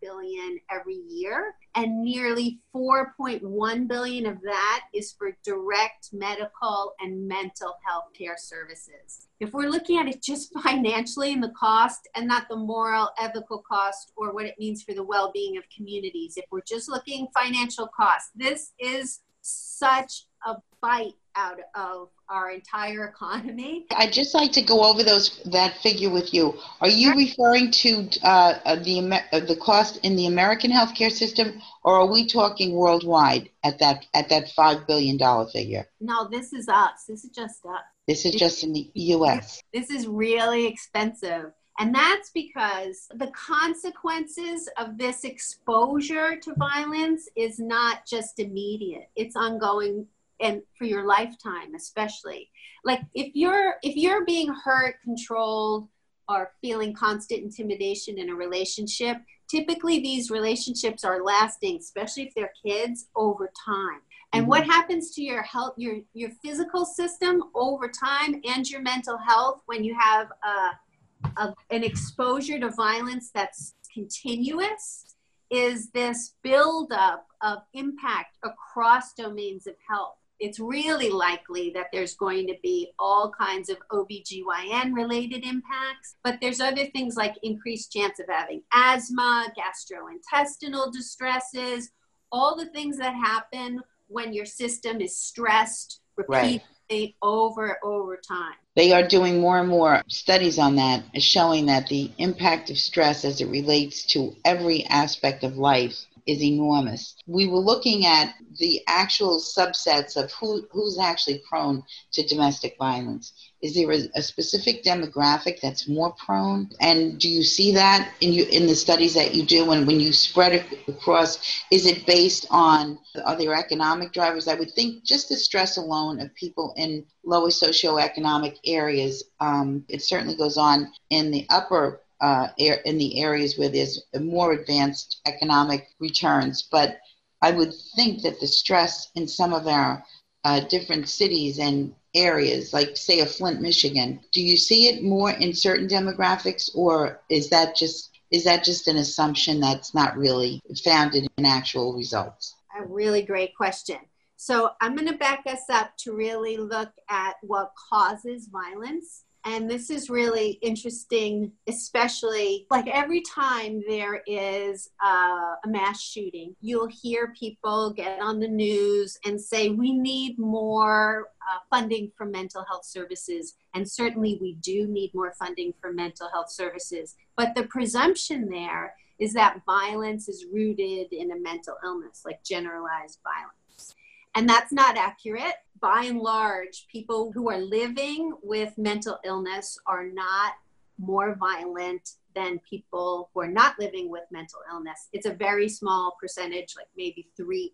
billion 0.00 0.58
every 0.70 1.00
year 1.08 1.54
and 1.74 2.02
nearly 2.02 2.60
4.1 2.74 3.88
billion 3.88 4.26
of 4.26 4.40
that 4.42 4.82
is 4.94 5.12
for 5.12 5.36
direct 5.44 6.10
medical 6.12 6.92
and 7.00 7.26
mental 7.26 7.74
health 7.86 8.08
care 8.16 8.36
services. 8.36 9.28
If 9.40 9.52
we're 9.52 9.70
looking 9.70 9.98
at 9.98 10.08
it 10.08 10.22
just 10.22 10.52
financially 10.62 11.32
and 11.32 11.42
the 11.42 11.52
cost 11.58 12.08
and 12.14 12.28
not 12.28 12.48
the 12.48 12.56
moral 12.56 13.10
ethical 13.18 13.62
cost 13.66 14.12
or 14.16 14.34
what 14.34 14.46
it 14.46 14.56
means 14.58 14.82
for 14.82 14.94
the 14.94 15.04
well-being 15.04 15.56
of 15.56 15.64
communities 15.74 16.34
if 16.36 16.44
we're 16.50 16.60
just 16.66 16.88
looking 16.88 17.26
financial 17.34 17.88
cost 17.88 18.30
this 18.34 18.72
is 18.78 19.20
such 19.42 20.24
a 20.46 20.56
bite 20.80 21.14
out 21.36 21.60
of 21.74 22.08
our 22.30 22.50
entire 22.50 23.04
economy. 23.04 23.86
I'd 23.90 24.12
just 24.12 24.34
like 24.34 24.52
to 24.52 24.62
go 24.62 24.84
over 24.84 25.02
those 25.02 25.40
that 25.46 25.76
figure 25.78 26.10
with 26.10 26.32
you. 26.32 26.54
Are 26.80 26.88
you 26.88 27.14
referring 27.14 27.70
to 27.72 28.08
uh, 28.22 28.54
uh 28.64 28.76
the 28.76 29.20
uh, 29.32 29.40
the 29.40 29.56
cost 29.56 29.98
in 30.04 30.16
the 30.16 30.26
American 30.26 30.70
healthcare 30.70 31.10
system, 31.10 31.60
or 31.82 31.94
are 31.96 32.10
we 32.10 32.26
talking 32.26 32.74
worldwide 32.74 33.50
at 33.64 33.78
that 33.80 34.06
at 34.14 34.28
that 34.28 34.50
five 34.50 34.86
billion 34.86 35.16
dollar 35.16 35.46
figure? 35.48 35.86
No, 36.00 36.28
this 36.28 36.52
is 36.52 36.68
us. 36.68 37.04
This 37.08 37.24
is 37.24 37.30
just 37.30 37.66
us. 37.66 37.80
This 38.06 38.24
is 38.24 38.34
just 38.34 38.64
in 38.64 38.72
the 38.72 38.90
U.S. 38.94 39.62
This 39.74 39.90
is 39.90 40.06
really 40.06 40.66
expensive. 40.66 41.52
And 41.78 41.94
that's 41.94 42.30
because 42.30 43.08
the 43.14 43.28
consequences 43.28 44.68
of 44.76 44.98
this 44.98 45.24
exposure 45.24 46.36
to 46.36 46.54
violence 46.56 47.26
is 47.36 47.58
not 47.58 48.04
just 48.04 48.38
immediate, 48.38 49.08
it's 49.16 49.34
ongoing 49.34 50.06
and 50.40 50.62
for 50.76 50.84
your 50.84 51.04
lifetime 51.06 51.74
especially 51.74 52.50
like 52.84 53.00
if 53.14 53.34
you're 53.34 53.74
if 53.82 53.96
you're 53.96 54.24
being 54.24 54.52
hurt 54.64 54.96
controlled 55.02 55.88
or 56.28 56.52
feeling 56.60 56.94
constant 56.94 57.42
intimidation 57.42 58.18
in 58.18 58.30
a 58.30 58.34
relationship 58.34 59.18
typically 59.50 60.00
these 60.00 60.30
relationships 60.30 61.04
are 61.04 61.22
lasting 61.22 61.76
especially 61.76 62.24
if 62.24 62.34
they're 62.34 62.52
kids 62.64 63.08
over 63.16 63.50
time 63.64 64.00
And 64.32 64.42
mm-hmm. 64.42 64.50
what 64.50 64.64
happens 64.66 65.12
to 65.16 65.22
your 65.22 65.42
health, 65.42 65.74
your 65.76 65.96
your 66.14 66.30
physical 66.44 66.84
system 66.84 67.42
over 67.54 67.88
time, 67.88 68.40
and 68.44 68.68
your 68.68 68.82
mental 68.82 69.18
health 69.18 69.62
when 69.66 69.84
you 69.84 69.96
have 69.98 70.28
a, 70.44 71.40
a 71.42 71.54
an 71.70 71.84
exposure 71.84 72.58
to 72.60 72.70
violence 72.70 73.30
that's 73.34 73.74
continuous? 73.92 75.16
Is 75.50 75.90
this 75.90 76.34
buildup 76.44 77.26
of 77.42 77.58
impact 77.74 78.38
across 78.44 79.14
domains 79.14 79.66
of 79.66 79.74
health? 79.88 80.19
It's 80.40 80.58
really 80.58 81.10
likely 81.10 81.70
that 81.70 81.86
there's 81.92 82.14
going 82.14 82.46
to 82.46 82.56
be 82.62 82.90
all 82.98 83.30
kinds 83.30 83.68
of 83.68 83.76
OBGYN 83.92 84.94
related 84.94 85.44
impacts, 85.44 86.16
but 86.24 86.38
there's 86.40 86.60
other 86.60 86.86
things 86.86 87.16
like 87.16 87.34
increased 87.42 87.92
chance 87.92 88.18
of 88.18 88.26
having 88.28 88.62
asthma, 88.72 89.52
gastrointestinal 89.56 90.92
distresses, 90.92 91.90
all 92.32 92.56
the 92.56 92.66
things 92.66 92.96
that 92.96 93.14
happen 93.14 93.82
when 94.08 94.32
your 94.32 94.46
system 94.46 95.00
is 95.00 95.16
stressed 95.16 96.00
repeatedly 96.16 96.62
right. 96.90 97.14
over 97.22 97.78
over 97.84 98.16
time. 98.16 98.54
They 98.76 98.92
are 98.92 99.06
doing 99.06 99.40
more 99.40 99.58
and 99.58 99.68
more 99.68 100.02
studies 100.08 100.58
on 100.58 100.76
that, 100.76 101.04
showing 101.20 101.66
that 101.66 101.88
the 101.88 102.10
impact 102.18 102.70
of 102.70 102.78
stress 102.78 103.24
as 103.24 103.40
it 103.40 103.48
relates 103.48 104.04
to 104.12 104.34
every 104.44 104.84
aspect 104.86 105.44
of 105.44 105.58
life 105.58 105.96
is 106.30 106.42
enormous. 106.42 107.16
We 107.26 107.48
were 107.48 107.58
looking 107.58 108.06
at 108.06 108.34
the 108.58 108.82
actual 108.86 109.40
subsets 109.40 110.16
of 110.16 110.30
who, 110.32 110.66
who's 110.70 110.98
actually 110.98 111.42
prone 111.48 111.82
to 112.12 112.26
domestic 112.26 112.76
violence. 112.78 113.32
Is 113.62 113.74
there 113.74 113.90
a, 113.90 114.00
a, 114.14 114.22
specific 114.22 114.84
demographic 114.84 115.60
that's 115.60 115.88
more 115.88 116.12
prone? 116.12 116.70
And 116.80 117.18
do 117.18 117.28
you 117.28 117.42
see 117.42 117.72
that 117.72 118.12
in 118.20 118.32
you 118.32 118.44
in 118.44 118.66
the 118.66 118.74
studies 118.74 119.14
that 119.14 119.34
you 119.34 119.42
do? 119.42 119.72
And 119.72 119.86
when 119.86 119.98
you 119.98 120.12
spread 120.12 120.52
it 120.52 120.66
across, 120.88 121.62
is 121.70 121.84
it 121.84 122.06
based 122.06 122.46
on 122.50 122.98
are 123.24 123.36
there 123.36 123.54
economic 123.54 124.12
drivers? 124.12 124.48
I 124.48 124.54
would 124.54 124.70
think 124.70 125.04
just 125.04 125.28
the 125.28 125.36
stress 125.36 125.76
alone 125.76 126.20
of 126.20 126.34
people 126.34 126.72
in 126.76 127.04
lower 127.24 127.48
socioeconomic 127.50 128.56
areas. 128.64 129.24
Um, 129.40 129.84
it 129.88 130.02
certainly 130.02 130.36
goes 130.36 130.56
on 130.56 130.92
in 131.10 131.30
the 131.30 131.46
upper 131.50 132.00
uh, 132.20 132.48
in 132.58 132.98
the 132.98 133.22
areas 133.22 133.58
where 133.58 133.68
there's 133.68 134.02
more 134.18 134.52
advanced 134.52 135.20
economic 135.26 135.88
returns. 135.98 136.62
But 136.70 136.98
I 137.42 137.50
would 137.50 137.72
think 137.96 138.22
that 138.22 138.40
the 138.40 138.46
stress 138.46 139.10
in 139.14 139.26
some 139.26 139.54
of 139.54 139.66
our 139.66 140.04
uh, 140.44 140.60
different 140.60 141.08
cities 141.08 141.58
and 141.58 141.94
areas, 142.14 142.72
like 142.72 142.96
say 142.96 143.20
a 143.20 143.26
Flint, 143.26 143.60
Michigan, 143.60 144.20
do 144.32 144.42
you 144.42 144.56
see 144.56 144.88
it 144.88 145.02
more 145.02 145.30
in 145.30 145.54
certain 145.54 145.88
demographics, 145.88 146.70
or 146.74 147.20
is 147.30 147.48
that 147.50 147.76
just 147.76 148.10
is 148.30 148.44
that 148.44 148.62
just 148.62 148.86
an 148.86 148.96
assumption 148.96 149.60
that's 149.60 149.92
not 149.92 150.16
really 150.16 150.62
founded 150.84 151.28
in 151.36 151.44
actual 151.44 151.94
results? 151.94 152.54
A 152.78 152.86
really 152.86 153.22
great 153.22 153.56
question. 153.56 153.98
So 154.36 154.70
I'm 154.80 154.94
going 154.94 155.08
to 155.08 155.18
back 155.18 155.42
us 155.46 155.68
up 155.68 155.96
to 155.98 156.12
really 156.12 156.56
look 156.56 156.92
at 157.10 157.34
what 157.42 157.72
causes 157.90 158.46
violence 158.46 159.24
and 159.44 159.70
this 159.70 159.88
is 159.88 160.10
really 160.10 160.58
interesting, 160.60 161.52
especially 161.66 162.66
like 162.70 162.86
every 162.88 163.22
time 163.22 163.82
there 163.88 164.22
is 164.26 164.90
a, 165.02 165.06
a, 165.06 165.68
mass 165.68 166.02
shooting, 166.02 166.54
you'll 166.60 166.88
hear 166.88 167.32
people 167.38 167.90
get 167.90 168.20
on 168.20 168.38
the 168.38 168.48
news 168.48 169.18
and 169.24 169.40
say, 169.40 169.70
we 169.70 169.94
need 169.94 170.38
more 170.38 171.28
uh, 171.50 171.58
funding 171.70 172.12
for 172.18 172.26
mental 172.26 172.64
health 172.68 172.84
services. 172.84 173.56
And 173.74 173.90
certainly 173.90 174.38
we 174.42 174.54
do 174.60 174.86
need 174.86 175.14
more 175.14 175.32
funding 175.38 175.72
for 175.80 175.90
mental 175.90 176.28
health 176.28 176.50
services. 176.50 177.16
But 177.36 177.54
the 177.54 177.64
presumption 177.64 178.46
there 178.50 178.94
is 179.18 179.32
that 179.34 179.62
violence 179.64 180.28
is 180.28 180.44
rooted 180.52 181.12
in 181.12 181.32
a 181.32 181.38
mental 181.38 181.76
illness, 181.82 182.22
like 182.26 182.44
generalized 182.44 183.20
violence. 183.24 183.94
And 184.34 184.48
that's 184.48 184.72
not 184.72 184.96
accurate 184.96 185.54
by 185.80 186.04
and 186.04 186.20
large, 186.20 186.86
people 186.90 187.32
who 187.32 187.50
are 187.50 187.60
living 187.60 188.32
with 188.42 188.76
mental 188.76 189.18
illness 189.24 189.78
are 189.86 190.04
not 190.04 190.52
more 190.98 191.34
violent 191.34 192.16
than 192.34 192.60
people 192.68 193.30
who 193.32 193.40
are 193.40 193.48
not 193.48 193.78
living 193.78 194.08
with 194.08 194.22
mental 194.30 194.60
illness. 194.70 195.08
It's 195.12 195.26
a 195.26 195.34
very 195.34 195.68
small 195.68 196.16
percentage, 196.20 196.74
like 196.76 196.86
maybe 196.96 197.28
3%. 197.40 197.70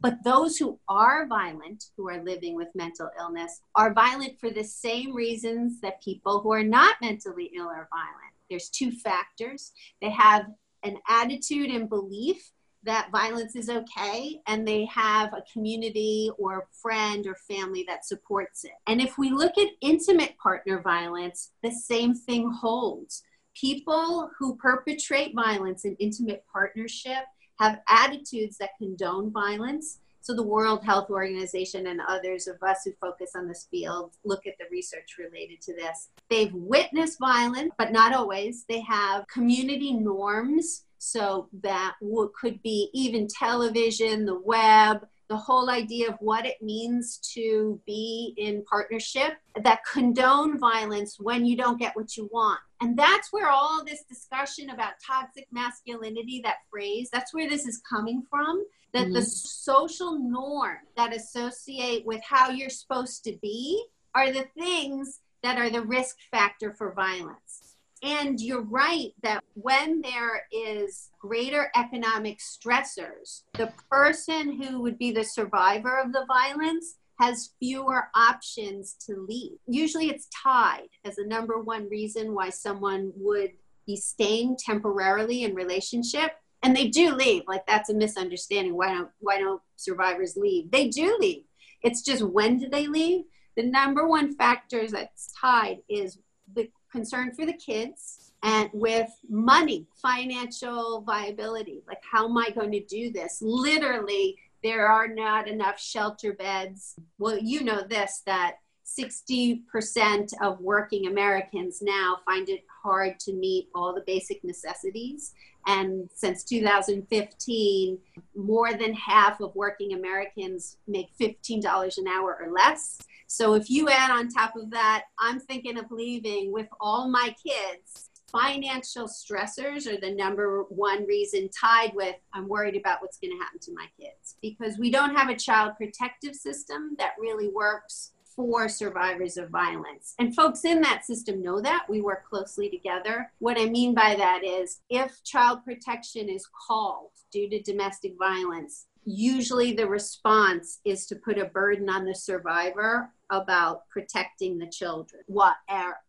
But 0.00 0.22
those 0.24 0.56
who 0.56 0.78
are 0.88 1.26
violent, 1.26 1.84
who 1.96 2.08
are 2.08 2.22
living 2.22 2.54
with 2.54 2.68
mental 2.74 3.08
illness, 3.18 3.60
are 3.74 3.94
violent 3.94 4.38
for 4.40 4.50
the 4.50 4.64
same 4.64 5.14
reasons 5.14 5.80
that 5.80 6.02
people 6.02 6.40
who 6.40 6.52
are 6.52 6.64
not 6.64 6.96
mentally 7.00 7.50
ill 7.56 7.68
are 7.68 7.88
violent. 7.90 8.34
There's 8.50 8.68
two 8.68 8.90
factors. 8.90 9.72
They 10.00 10.10
have 10.10 10.46
an 10.82 10.98
attitude 11.08 11.70
and 11.70 11.88
belief 11.88 12.50
that 12.84 13.10
violence 13.12 13.54
is 13.54 13.70
okay 13.70 14.40
and 14.46 14.66
they 14.66 14.84
have 14.86 15.32
a 15.32 15.44
community 15.52 16.30
or 16.38 16.68
friend 16.72 17.26
or 17.26 17.34
family 17.34 17.84
that 17.86 18.04
supports 18.04 18.64
it. 18.64 18.72
And 18.86 19.00
if 19.00 19.18
we 19.18 19.30
look 19.30 19.56
at 19.58 19.68
intimate 19.80 20.36
partner 20.38 20.80
violence, 20.80 21.52
the 21.62 21.70
same 21.70 22.14
thing 22.14 22.50
holds. 22.50 23.22
People 23.54 24.30
who 24.38 24.56
perpetrate 24.56 25.34
violence 25.34 25.84
in 25.84 25.94
intimate 25.96 26.44
partnership 26.52 27.24
have 27.60 27.80
attitudes 27.88 28.56
that 28.58 28.70
condone 28.78 29.30
violence. 29.30 29.98
So, 30.22 30.34
the 30.34 30.42
World 30.42 30.84
Health 30.84 31.10
Organization 31.10 31.88
and 31.88 32.00
others 32.06 32.46
of 32.46 32.62
us 32.62 32.84
who 32.84 32.92
focus 33.00 33.32
on 33.34 33.48
this 33.48 33.66
field 33.70 34.12
look 34.24 34.46
at 34.46 34.56
the 34.58 34.66
research 34.70 35.16
related 35.18 35.60
to 35.62 35.74
this. 35.74 36.10
They've 36.30 36.54
witnessed 36.54 37.18
violence, 37.18 37.72
but 37.76 37.90
not 37.90 38.14
always. 38.14 38.64
They 38.68 38.80
have 38.82 39.26
community 39.26 39.92
norms 39.92 40.84
so 41.02 41.48
that 41.62 41.96
could 42.40 42.62
be 42.62 42.88
even 42.94 43.26
television, 43.26 44.24
the 44.24 44.38
web, 44.38 45.04
the 45.28 45.36
whole 45.36 45.68
idea 45.68 46.08
of 46.08 46.14
what 46.20 46.46
it 46.46 46.62
means 46.62 47.18
to 47.34 47.80
be 47.86 48.34
in 48.36 48.62
partnership 48.70 49.32
that 49.64 49.84
condone 49.84 50.60
violence 50.60 51.16
when 51.18 51.44
you 51.44 51.56
don't 51.56 51.80
get 51.80 51.96
what 51.96 52.16
you 52.16 52.28
want. 52.32 52.60
And 52.80 52.96
that's 52.96 53.32
where 53.32 53.48
all 53.48 53.84
this 53.84 54.04
discussion 54.04 54.70
about 54.70 54.92
toxic 55.04 55.48
masculinity, 55.50 56.40
that 56.44 56.58
phrase, 56.70 57.08
that's 57.12 57.34
where 57.34 57.48
this 57.48 57.66
is 57.66 57.82
coming 57.88 58.22
from. 58.30 58.64
That 58.92 59.06
mm-hmm. 59.06 59.14
the 59.14 59.22
social 59.22 60.18
norm 60.18 60.78
that 60.96 61.16
associate 61.16 62.06
with 62.06 62.20
how 62.22 62.50
you're 62.50 62.70
supposed 62.70 63.24
to 63.24 63.36
be 63.42 63.82
are 64.14 64.30
the 64.30 64.46
things 64.56 65.20
that 65.42 65.58
are 65.58 65.70
the 65.70 65.82
risk 65.82 66.16
factor 66.30 66.72
for 66.72 66.92
violence. 66.92 67.61
And 68.02 68.40
you're 68.40 68.62
right 68.62 69.12
that 69.22 69.44
when 69.54 70.00
there 70.00 70.42
is 70.50 71.10
greater 71.20 71.70
economic 71.76 72.38
stressors, 72.40 73.42
the 73.54 73.72
person 73.90 74.60
who 74.60 74.82
would 74.82 74.98
be 74.98 75.12
the 75.12 75.24
survivor 75.24 76.00
of 76.00 76.12
the 76.12 76.26
violence 76.26 76.96
has 77.20 77.50
fewer 77.60 78.08
options 78.16 78.96
to 79.06 79.24
leave. 79.28 79.58
Usually 79.68 80.08
it's 80.08 80.28
tied 80.42 80.88
as 81.04 81.14
the 81.14 81.26
number 81.26 81.60
one 81.60 81.88
reason 81.88 82.34
why 82.34 82.50
someone 82.50 83.12
would 83.14 83.52
be 83.86 83.96
staying 83.96 84.56
temporarily 84.58 85.44
in 85.44 85.54
relationship. 85.54 86.32
And 86.64 86.76
they 86.76 86.88
do 86.88 87.14
leave. 87.14 87.42
Like 87.46 87.66
that's 87.66 87.90
a 87.90 87.94
misunderstanding. 87.94 88.76
Why 88.76 88.94
don't 88.94 89.10
why 89.18 89.38
don't 89.38 89.62
survivors 89.76 90.36
leave? 90.36 90.70
They 90.70 90.88
do 90.88 91.16
leave. 91.20 91.44
It's 91.82 92.02
just 92.02 92.22
when 92.22 92.58
do 92.58 92.68
they 92.68 92.86
leave? 92.86 93.24
The 93.56 93.64
number 93.64 94.06
one 94.06 94.34
factor 94.34 94.88
that's 94.88 95.32
tied 95.40 95.78
is 95.88 96.18
the 96.54 96.68
concern 96.92 97.32
for 97.34 97.46
the 97.46 97.54
kids 97.54 98.32
and 98.42 98.70
with 98.72 99.10
money, 99.28 99.86
financial 100.00 101.00
viability. 101.02 101.82
Like, 101.88 102.02
how 102.10 102.28
am 102.28 102.36
I 102.36 102.50
going 102.50 102.72
to 102.72 102.84
do 102.84 103.10
this? 103.10 103.38
Literally, 103.40 104.36
there 104.62 104.86
are 104.86 105.08
not 105.08 105.48
enough 105.48 105.80
shelter 105.80 106.32
beds. 106.32 106.94
Well, 107.18 107.38
you 107.38 107.64
know 107.64 107.82
this 107.88 108.22
that 108.26 108.56
60% 108.86 110.32
of 110.42 110.60
working 110.60 111.06
Americans 111.06 111.80
now 111.82 112.18
find 112.26 112.48
it 112.48 112.64
hard 112.82 113.18
to 113.20 113.32
meet 113.32 113.68
all 113.74 113.94
the 113.94 114.02
basic 114.06 114.42
necessities. 114.44 115.32
And 115.66 116.10
since 116.12 116.44
2015, 116.44 117.98
more 118.34 118.74
than 118.74 118.92
half 118.94 119.40
of 119.40 119.54
working 119.54 119.92
Americans 119.92 120.76
make 120.88 121.16
$15 121.18 121.98
an 121.98 122.08
hour 122.08 122.38
or 122.40 122.52
less. 122.52 122.98
So 123.32 123.54
if 123.54 123.70
you 123.70 123.88
add 123.88 124.10
on 124.10 124.28
top 124.28 124.56
of 124.56 124.68
that, 124.72 125.04
I'm 125.18 125.40
thinking 125.40 125.78
of 125.78 125.90
leaving 125.90 126.52
with 126.52 126.68
all 126.78 127.08
my 127.08 127.34
kids. 127.42 128.10
Financial 128.30 129.06
stressors 129.08 129.86
are 129.86 129.98
the 129.98 130.14
number 130.14 130.64
one 130.68 131.06
reason 131.06 131.48
tied 131.48 131.94
with 131.94 132.14
I'm 132.34 132.46
worried 132.46 132.76
about 132.76 133.00
what's 133.00 133.16
going 133.16 133.30
to 133.30 133.42
happen 133.42 133.58
to 133.60 133.74
my 133.74 133.86
kids 133.98 134.36
because 134.42 134.76
we 134.76 134.90
don't 134.90 135.16
have 135.16 135.30
a 135.30 135.34
child 135.34 135.72
protective 135.78 136.34
system 136.34 136.94
that 136.98 137.12
really 137.18 137.48
works 137.48 138.12
for 138.36 138.68
survivors 138.68 139.38
of 139.38 139.48
violence. 139.48 140.14
And 140.18 140.34
folks 140.36 140.66
in 140.66 140.82
that 140.82 141.06
system 141.06 141.42
know 141.42 141.62
that. 141.62 141.86
We 141.88 142.02
work 142.02 142.28
closely 142.28 142.68
together. 142.68 143.32
What 143.38 143.58
I 143.58 143.64
mean 143.64 143.94
by 143.94 144.14
that 144.14 144.44
is 144.44 144.80
if 144.90 145.24
child 145.24 145.64
protection 145.64 146.28
is 146.28 146.46
called 146.66 147.12
due 147.32 147.48
to 147.48 147.62
domestic 147.62 148.12
violence, 148.18 148.88
usually 149.04 149.72
the 149.72 149.86
response 149.86 150.80
is 150.84 151.06
to 151.06 151.16
put 151.16 151.38
a 151.38 151.46
burden 151.46 151.88
on 151.88 152.04
the 152.04 152.14
survivor 152.14 153.10
about 153.30 153.88
protecting 153.88 154.58
the 154.58 154.66
children 154.66 155.22
what 155.26 155.56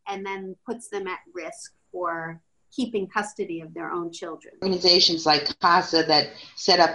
and 0.08 0.26
then 0.26 0.56
puts 0.66 0.90
them 0.90 1.08
at 1.08 1.20
risk 1.34 1.74
for 1.92 2.40
keeping 2.76 3.08
custody 3.08 3.62
of 3.62 3.74
their 3.74 3.92
own 3.92 4.12
children 4.12 4.54
organizations 4.62 5.26
like 5.26 5.48
casa 5.60 6.04
that 6.08 6.30
set 6.56 6.80
up 6.80 6.92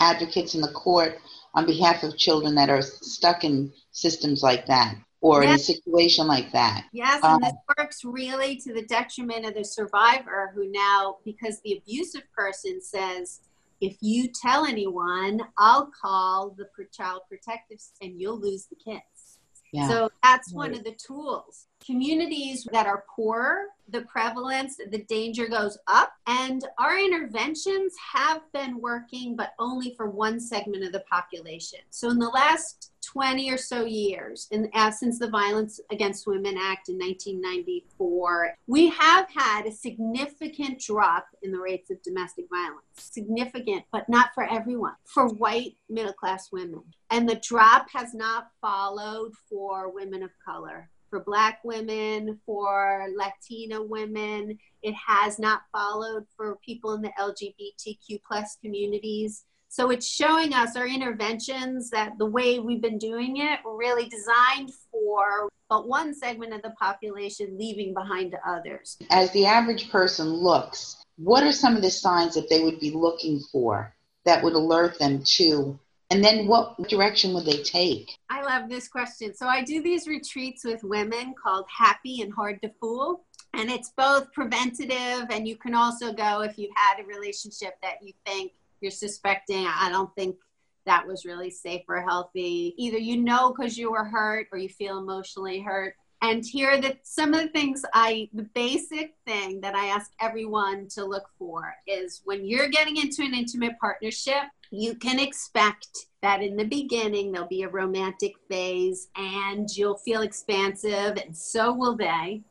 advocates 0.00 0.54
in 0.54 0.60
the 0.60 0.72
court 0.72 1.16
on 1.54 1.66
behalf 1.66 2.02
of 2.02 2.16
children 2.16 2.54
that 2.54 2.70
are 2.70 2.82
stuck 2.82 3.44
in 3.44 3.72
systems 3.90 4.42
like 4.42 4.66
that 4.66 4.94
or 5.20 5.42
yes. 5.42 5.50
in 5.50 5.54
a 5.54 5.58
situation 5.58 6.26
like 6.26 6.52
that. 6.52 6.86
Yes, 6.92 7.20
and 7.24 7.34
um, 7.34 7.40
this 7.40 7.54
works 7.76 8.04
really 8.04 8.56
to 8.56 8.72
the 8.72 8.82
detriment 8.82 9.46
of 9.46 9.54
the 9.54 9.64
survivor 9.64 10.52
who 10.54 10.70
now, 10.70 11.16
because 11.24 11.60
the 11.62 11.78
abusive 11.78 12.22
person 12.36 12.80
says, 12.80 13.40
if 13.80 13.96
you 14.00 14.28
tell 14.28 14.64
anyone, 14.64 15.40
I'll 15.58 15.90
call 16.00 16.54
the 16.56 16.66
child 16.92 17.22
protective 17.28 17.78
and 18.00 18.20
you'll 18.20 18.40
lose 18.40 18.66
the 18.66 18.76
kids. 18.76 19.40
Yeah. 19.72 19.88
So 19.88 20.10
that's 20.22 20.52
right. 20.52 20.56
one 20.56 20.74
of 20.74 20.84
the 20.84 20.94
tools. 20.94 21.66
Communities 21.86 22.66
that 22.72 22.86
are 22.86 23.04
poor, 23.14 23.66
the 23.88 24.02
prevalence, 24.02 24.76
the 24.90 25.04
danger 25.04 25.46
goes 25.46 25.78
up. 25.86 26.12
And 26.26 26.66
our 26.78 26.98
interventions 26.98 27.94
have 28.12 28.42
been 28.52 28.80
working, 28.80 29.36
but 29.36 29.52
only 29.60 29.94
for 29.96 30.10
one 30.10 30.40
segment 30.40 30.82
of 30.82 30.90
the 30.90 31.04
population. 31.08 31.78
So 31.90 32.10
in 32.10 32.18
the 32.18 32.28
last 32.28 32.90
20 33.04 33.52
or 33.52 33.56
so 33.56 33.84
years, 33.84 34.48
in 34.50 34.68
uh, 34.74 34.90
since 34.90 35.20
the 35.20 35.30
Violence 35.30 35.78
Against 35.92 36.26
Women 36.26 36.56
Act 36.60 36.88
in 36.88 36.98
1994, 36.98 38.56
we 38.66 38.88
have 38.88 39.28
had 39.30 39.66
a 39.66 39.70
significant 39.70 40.80
drop 40.80 41.28
in 41.42 41.52
the 41.52 41.60
rates 41.60 41.90
of 41.90 42.02
domestic 42.02 42.46
violence. 42.50 42.82
Significant, 42.96 43.84
but 43.92 44.08
not 44.08 44.30
for 44.34 44.42
everyone, 44.44 44.94
for 45.04 45.28
white 45.28 45.76
middle 45.88 46.12
class 46.12 46.50
women. 46.50 46.82
And 47.10 47.28
the 47.28 47.36
drop 47.36 47.86
has 47.92 48.12
not 48.12 48.48
followed 48.60 49.32
for 49.48 49.92
women 49.94 50.24
of 50.24 50.30
color. 50.44 50.90
For 51.16 51.24
Black 51.24 51.60
women, 51.64 52.38
for 52.44 53.06
Latina 53.16 53.82
women, 53.82 54.58
it 54.82 54.94
has 54.94 55.38
not 55.38 55.62
followed 55.72 56.26
for 56.36 56.58
people 56.62 56.92
in 56.92 57.00
the 57.00 57.10
LGBTQ 57.18 58.20
plus 58.28 58.58
communities. 58.62 59.44
So 59.68 59.88
it's 59.88 60.06
showing 60.06 60.52
us 60.52 60.76
our 60.76 60.86
interventions 60.86 61.88
that 61.88 62.18
the 62.18 62.26
way 62.26 62.58
we've 62.58 62.82
been 62.82 62.98
doing 62.98 63.38
it 63.38 63.60
were 63.64 63.78
really 63.78 64.10
designed 64.10 64.72
for 64.92 65.48
but 65.70 65.88
one 65.88 66.14
segment 66.14 66.52
of 66.52 66.60
the 66.60 66.74
population 66.78 67.56
leaving 67.58 67.94
behind 67.94 68.36
others. 68.46 68.98
As 69.08 69.30
the 69.32 69.46
average 69.46 69.88
person 69.88 70.28
looks, 70.28 71.02
what 71.16 71.44
are 71.44 71.50
some 71.50 71.76
of 71.76 71.82
the 71.82 71.90
signs 71.90 72.34
that 72.34 72.50
they 72.50 72.62
would 72.62 72.78
be 72.78 72.90
looking 72.90 73.40
for 73.50 73.94
that 74.26 74.44
would 74.44 74.52
alert 74.52 74.98
them 74.98 75.22
to 75.24 75.78
and 76.10 76.24
then 76.24 76.46
what 76.46 76.76
direction 76.88 77.34
would 77.34 77.46
they 77.46 77.62
take? 77.62 78.10
I 78.30 78.42
love 78.42 78.68
this 78.68 78.88
question. 78.88 79.34
So 79.34 79.46
I 79.46 79.62
do 79.62 79.82
these 79.82 80.06
retreats 80.06 80.64
with 80.64 80.84
women 80.84 81.34
called 81.42 81.66
Happy 81.68 82.22
and 82.22 82.32
Hard 82.32 82.62
to 82.62 82.70
Fool. 82.80 83.24
And 83.54 83.70
it's 83.70 83.92
both 83.96 84.32
preventative, 84.32 85.28
and 85.30 85.48
you 85.48 85.56
can 85.56 85.74
also 85.74 86.12
go 86.12 86.42
if 86.42 86.58
you've 86.58 86.74
had 86.76 87.02
a 87.02 87.06
relationship 87.06 87.74
that 87.82 87.96
you 88.02 88.12
think 88.26 88.52
you're 88.80 88.90
suspecting, 88.90 89.66
I 89.66 89.88
don't 89.90 90.14
think 90.14 90.36
that 90.84 91.06
was 91.06 91.24
really 91.24 91.50
safe 91.50 91.82
or 91.88 92.02
healthy. 92.02 92.74
Either 92.76 92.98
you 92.98 93.16
know 93.16 93.52
because 93.52 93.76
you 93.76 93.90
were 93.90 94.04
hurt 94.04 94.48
or 94.52 94.58
you 94.58 94.68
feel 94.68 94.98
emotionally 94.98 95.60
hurt. 95.60 95.94
And 96.22 96.44
here 96.44 96.70
are 96.70 96.80
the, 96.80 96.96
some 97.02 97.34
of 97.34 97.42
the 97.42 97.48
things 97.48 97.84
I, 97.92 98.28
the 98.32 98.48
basic 98.54 99.14
thing 99.26 99.60
that 99.60 99.74
I 99.74 99.86
ask 99.86 100.12
everyone 100.20 100.88
to 100.88 101.04
look 101.04 101.28
for 101.38 101.74
is 101.86 102.22
when 102.24 102.46
you're 102.46 102.68
getting 102.68 102.96
into 102.96 103.22
an 103.22 103.34
intimate 103.34 103.78
partnership, 103.78 104.44
you 104.70 104.94
can 104.94 105.18
expect 105.20 106.06
that 106.22 106.42
in 106.42 106.56
the 106.56 106.64
beginning 106.64 107.30
there'll 107.30 107.46
be 107.46 107.62
a 107.62 107.68
romantic 107.68 108.32
phase 108.48 109.08
and 109.14 109.68
you'll 109.76 109.98
feel 109.98 110.22
expansive, 110.22 111.18
and 111.24 111.36
so 111.36 111.72
will 111.72 111.96
they. 111.96 112.42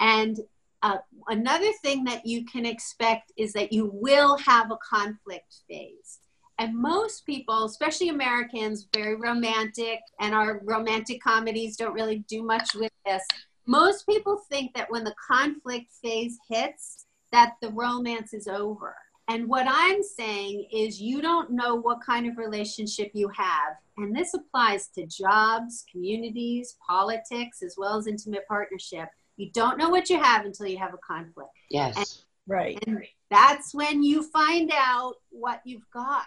And 0.00 0.40
uh, 0.82 0.98
another 1.28 1.70
thing 1.82 2.04
that 2.04 2.26
you 2.26 2.44
can 2.44 2.66
expect 2.66 3.30
is 3.36 3.52
that 3.52 3.72
you 3.72 3.90
will 3.94 4.36
have 4.38 4.70
a 4.70 4.78
conflict 4.78 5.60
phase. 5.68 6.18
And 6.62 6.78
most 6.78 7.26
people, 7.26 7.64
especially 7.64 8.10
Americans, 8.10 8.86
very 8.94 9.16
romantic, 9.16 9.98
and 10.20 10.32
our 10.32 10.60
romantic 10.62 11.20
comedies 11.20 11.76
don't 11.76 11.92
really 11.92 12.18
do 12.28 12.44
much 12.44 12.76
with 12.76 12.92
this. 13.04 13.24
Most 13.66 14.06
people 14.06 14.40
think 14.48 14.72
that 14.76 14.88
when 14.88 15.02
the 15.02 15.14
conflict 15.28 15.90
phase 16.00 16.38
hits, 16.48 17.06
that 17.32 17.54
the 17.60 17.70
romance 17.70 18.32
is 18.32 18.46
over. 18.46 18.94
And 19.26 19.48
what 19.48 19.66
I'm 19.68 20.04
saying 20.04 20.68
is, 20.72 21.00
you 21.00 21.20
don't 21.20 21.50
know 21.50 21.74
what 21.74 21.98
kind 22.00 22.28
of 22.28 22.38
relationship 22.38 23.10
you 23.12 23.28
have. 23.30 23.74
And 23.96 24.14
this 24.14 24.32
applies 24.32 24.86
to 24.94 25.04
jobs, 25.04 25.84
communities, 25.90 26.76
politics, 26.86 27.60
as 27.62 27.74
well 27.76 27.98
as 27.98 28.06
intimate 28.06 28.46
partnership. 28.46 29.08
You 29.36 29.50
don't 29.50 29.78
know 29.78 29.88
what 29.88 30.08
you 30.08 30.22
have 30.22 30.44
until 30.44 30.66
you 30.68 30.78
have 30.78 30.94
a 30.94 30.98
conflict. 30.98 31.50
Yes. 31.70 31.96
And, 31.96 32.06
right. 32.46 32.78
And 32.86 33.02
that's 33.30 33.74
when 33.74 34.02
you 34.02 34.22
find 34.22 34.70
out 34.74 35.14
what 35.30 35.60
you've 35.64 35.88
got. 35.92 36.26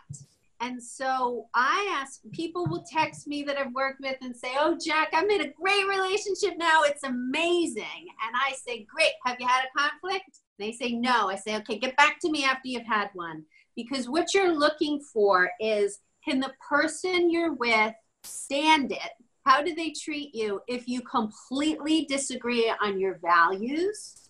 And 0.61 0.81
so 0.81 1.47
I 1.53 1.97
ask 1.99 2.21
people 2.31 2.65
will 2.65 2.85
text 2.89 3.27
me 3.27 3.43
that 3.43 3.57
I've 3.57 3.73
worked 3.73 3.99
with 4.01 4.15
and 4.21 4.35
say, 4.35 4.53
Oh, 4.57 4.77
Jack, 4.83 5.09
I'm 5.13 5.29
in 5.29 5.41
a 5.41 5.51
great 5.51 5.87
relationship 5.87 6.57
now. 6.57 6.83
It's 6.83 7.03
amazing. 7.03 8.07
And 8.25 8.35
I 8.35 8.53
say, 8.53 8.85
Great. 8.85 9.11
Have 9.25 9.37
you 9.39 9.47
had 9.47 9.65
a 9.65 9.79
conflict? 9.79 10.39
They 10.57 10.71
say, 10.71 10.93
No. 10.93 11.29
I 11.29 11.35
say, 11.35 11.57
Okay, 11.57 11.77
get 11.77 11.97
back 11.97 12.19
to 12.21 12.31
me 12.31 12.45
after 12.45 12.69
you've 12.69 12.87
had 12.87 13.09
one. 13.13 13.43
Because 13.75 14.07
what 14.07 14.33
you're 14.33 14.53
looking 14.57 15.01
for 15.01 15.51
is 15.59 15.99
can 16.23 16.39
the 16.39 16.53
person 16.67 17.29
you're 17.29 17.53
with 17.53 17.93
stand 18.23 18.91
it 18.91 19.11
how 19.45 19.61
do 19.61 19.75
they 19.75 19.91
treat 19.91 20.33
you 20.33 20.61
if 20.67 20.87
you 20.87 21.01
completely 21.01 22.05
disagree 22.05 22.73
on 22.81 22.99
your 22.99 23.19
values, 23.19 24.24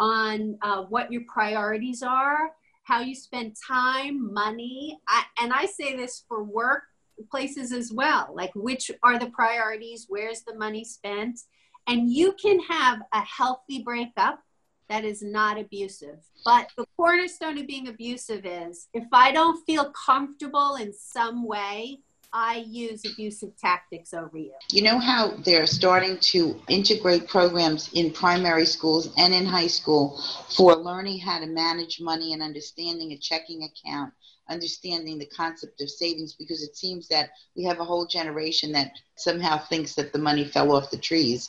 on 0.00 0.58
uh, 0.62 0.82
what 0.84 1.12
your 1.12 1.22
priorities 1.32 2.02
are, 2.02 2.50
how 2.82 3.00
you 3.00 3.14
spend 3.14 3.54
time, 3.68 4.32
money? 4.32 4.98
I, 5.06 5.22
and 5.40 5.52
I 5.52 5.66
say 5.66 5.94
this 5.94 6.24
for 6.26 6.42
work 6.42 6.82
places 7.30 7.70
as 7.70 7.92
well 7.92 8.32
like 8.34 8.50
which 8.54 8.90
are 9.02 9.18
the 9.18 9.30
priorities, 9.30 10.06
where's 10.08 10.42
the 10.42 10.54
money 10.54 10.84
spent? 10.84 11.40
And 11.86 12.10
you 12.10 12.32
can 12.32 12.60
have 12.60 13.00
a 13.12 13.20
healthy 13.20 13.82
breakup 13.82 14.42
that 14.88 15.04
is 15.04 15.22
not 15.22 15.58
abusive. 15.58 16.18
But 16.44 16.68
the 16.76 16.86
cornerstone 16.96 17.58
of 17.58 17.66
being 17.66 17.88
abusive 17.88 18.44
is 18.44 18.88
if 18.92 19.04
I 19.12 19.32
don't 19.32 19.64
feel 19.64 19.92
comfortable 19.92 20.76
in 20.76 20.92
some 20.92 21.46
way 21.46 22.00
I 22.32 22.64
use 22.68 23.04
abusive 23.04 23.56
tactics 23.56 24.14
over 24.14 24.38
you. 24.38 24.52
You 24.70 24.82
know 24.82 24.98
how 24.98 25.34
they're 25.44 25.66
starting 25.66 26.18
to 26.18 26.60
integrate 26.68 27.26
programs 27.28 27.90
in 27.92 28.12
primary 28.12 28.66
schools 28.66 29.12
and 29.16 29.34
in 29.34 29.46
high 29.46 29.66
school 29.66 30.22
for 30.56 30.76
learning 30.76 31.18
how 31.20 31.40
to 31.40 31.46
manage 31.46 32.00
money 32.00 32.32
and 32.32 32.42
understanding 32.42 33.12
a 33.12 33.18
checking 33.18 33.64
account, 33.64 34.12
understanding 34.48 35.18
the 35.18 35.26
concept 35.26 35.80
of 35.80 35.90
savings, 35.90 36.34
because 36.34 36.62
it 36.62 36.76
seems 36.76 37.08
that 37.08 37.30
we 37.56 37.64
have 37.64 37.80
a 37.80 37.84
whole 37.84 38.06
generation 38.06 38.70
that 38.72 38.92
somehow 39.16 39.58
thinks 39.58 39.94
that 39.94 40.12
the 40.12 40.18
money 40.18 40.44
fell 40.44 40.72
off 40.72 40.90
the 40.90 40.98
trees 40.98 41.48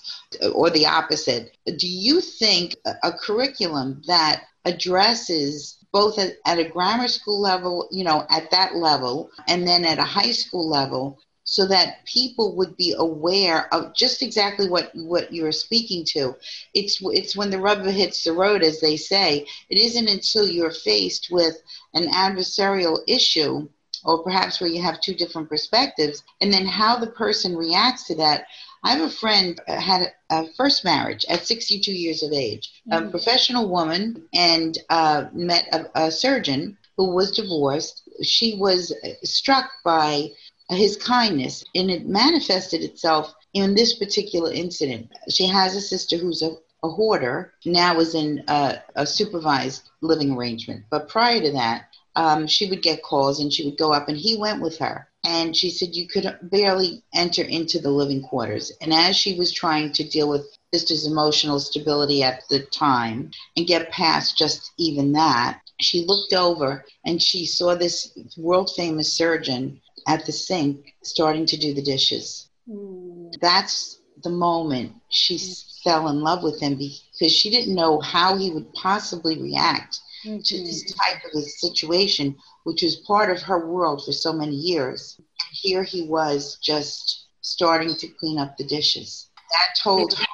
or 0.54 0.72
the 0.72 0.86
opposite. 0.86 1.58
Do 1.66 1.88
you 1.88 2.22
think 2.22 2.76
a 3.04 3.12
curriculum 3.12 4.02
that 4.08 4.44
addresses 4.66 5.78
both 5.92 6.18
at, 6.20 6.34
at 6.46 6.60
a 6.60 6.70
grammar 6.70 7.08
school 7.08 7.40
level, 7.40 7.88
you 7.92 8.04
know, 8.04 8.26
at 8.30 8.50
that 8.52 8.76
level, 8.76 9.30
and 9.48 9.68
then 9.68 9.86
at 9.86 10.00
a 10.00 10.04
high 10.04 10.32
school 10.32 10.68
level, 10.70 11.20
so 11.44 11.68
that 11.68 12.06
people 12.06 12.56
would 12.56 12.78
be 12.78 12.94
aware 12.98 13.74
of 13.74 13.94
just 13.94 14.22
exactly 14.22 14.70
what 14.70 14.92
what 14.94 15.34
you're 15.34 15.52
speaking 15.52 16.06
to. 16.06 16.36
It's 16.74 17.00
it's 17.02 17.36
when 17.36 17.50
the 17.50 17.60
rubber 17.60 17.92
hits 17.92 18.24
the 18.24 18.34
road, 18.34 18.64
as 18.64 18.80
they 18.80 18.96
say. 18.96 19.46
It 19.70 19.78
isn't 19.78 20.08
until 20.08 20.48
you're 20.48 20.72
faced 20.72 21.30
with 21.32 21.62
an 21.94 22.08
adversarial 22.08 23.00
issue, 23.08 23.68
or 24.06 24.24
perhaps 24.24 24.62
where 24.62 24.70
you 24.70 24.82
have 24.82 25.02
two 25.02 25.14
different 25.14 25.50
perspectives, 25.50 26.24
and 26.40 26.54
then 26.54 26.66
how 26.66 26.98
the 26.98 27.12
person 27.12 27.56
reacts 27.58 28.06
to 28.08 28.16
that 28.16 28.46
I 28.84 28.92
have 28.92 29.02
a 29.02 29.10
friend 29.10 29.60
uh, 29.68 29.80
had 29.80 30.14
a 30.30 30.48
first 30.58 30.84
marriage 30.84 31.24
at 31.30 31.46
62 31.46 31.92
years 31.92 32.24
of 32.24 32.32
age, 32.32 32.82
mm-hmm. 32.90 33.08
a 33.08 33.12
professional 33.12 33.70
woman, 33.70 34.24
and 34.34 34.78
uh, 34.90 35.26
met 35.34 35.68
a, 35.72 36.06
a 36.06 36.12
surgeon 36.12 36.78
who 36.98 37.14
was 37.14 37.36
divorced. 37.36 38.10
She 38.24 38.56
was 38.56 38.92
uh, 39.04 39.10
struck 39.24 39.70
by 39.84 40.32
his 40.70 40.98
kindness, 40.98 41.64
and 41.76 41.92
it 41.92 42.08
manifested 42.08 42.82
itself 42.82 43.34
in 43.54 43.76
this 43.76 43.98
particular 43.98 44.52
incident. 44.52 45.12
She 45.30 45.46
has 45.48 45.76
a 45.76 45.82
sister 45.82 46.18
who's 46.18 46.42
a, 46.42 46.56
a 46.84 46.90
hoarder, 46.90 47.54
now 47.66 48.00
is 48.00 48.16
in 48.16 48.44
a, 48.48 48.82
a, 48.96 49.06
supervised 49.06 49.90
living 50.02 50.32
arrangement. 50.32 50.86
But 50.90 51.10
prior 51.10 51.42
to 51.42 51.52
that, 51.52 51.88
um, 52.16 52.48
she 52.48 52.70
would 52.70 52.82
get 52.82 53.04
calls 53.04 53.40
and 53.40 53.54
she 53.54 53.66
would 53.66 53.78
go 53.78 53.92
up, 53.92 54.08
and 54.08 54.18
he 54.18 54.38
went 54.38 54.62
with 54.62 54.78
her 54.80 55.11
and 55.24 55.56
she 55.56 55.70
said 55.70 55.96
you 55.96 56.08
could 56.08 56.38
barely 56.42 57.04
enter 57.14 57.44
into 57.44 57.80
the 57.80 57.92
living 57.92 58.24
quarters. 58.24 58.72
And 58.82 58.94
as 58.94 59.16
she 59.16 59.38
was 59.38 59.52
trying 59.52 59.92
to 59.94 60.04
deal 60.04 60.28
with 60.28 60.58
sister's 60.74 61.06
emotional 61.06 61.60
stability 61.60 62.24
at 62.24 62.42
the 62.50 62.62
time 62.62 63.32
and 63.56 63.68
get 63.68 63.92
past 63.92 64.38
just 64.38 64.72
even 64.78 65.12
that, 65.14 65.60
she 65.80 66.06
looked 66.06 66.34
over 66.34 66.86
and 67.06 67.22
she 67.22 67.46
saw 67.46 67.76
this 67.76 68.18
world 68.38 68.72
famous 68.76 69.14
surgeon 69.14 69.82
at 70.08 70.26
the 70.26 70.32
sink 70.32 70.96
starting 71.04 71.46
to 71.46 71.58
do 71.58 71.74
the 71.74 71.82
dishes. 71.82 72.48
Mm. 72.68 73.34
That's 73.42 74.00
the 74.24 74.30
moment 74.30 74.94
she 75.10 75.36
mm. 75.36 75.82
fell 75.84 76.08
in 76.08 76.22
love 76.22 76.44
with 76.44 76.60
him 76.60 76.76
because 76.76 77.32
she 77.32 77.50
didn't 77.50 77.76
know 77.76 78.00
how 78.00 78.38
he 78.38 78.52
would 78.52 78.74
possibly 78.74 79.42
react 79.42 80.00
mm-hmm. 80.26 80.40
to 80.40 80.58
this 80.64 80.94
type 80.94 81.24
of 81.26 81.40
a 81.40 81.44
situation, 81.44 82.36
which 82.64 82.84
was 82.84 82.98
part 82.98 83.32
of 83.32 83.42
her 83.42 83.68
world 83.68 84.04
for 84.06 84.12
so 84.12 84.34
many 84.34 84.56
years. 84.56 85.20
Here 85.52 85.84
he 85.84 86.04
was 86.04 86.58
just 86.62 87.28
starting 87.42 87.96
to 87.96 88.08
clean 88.08 88.40
up 88.40 88.58
the 88.58 88.64
dishes. 88.64 89.30
That 89.52 89.76
told 89.82 90.14
her 90.14 90.26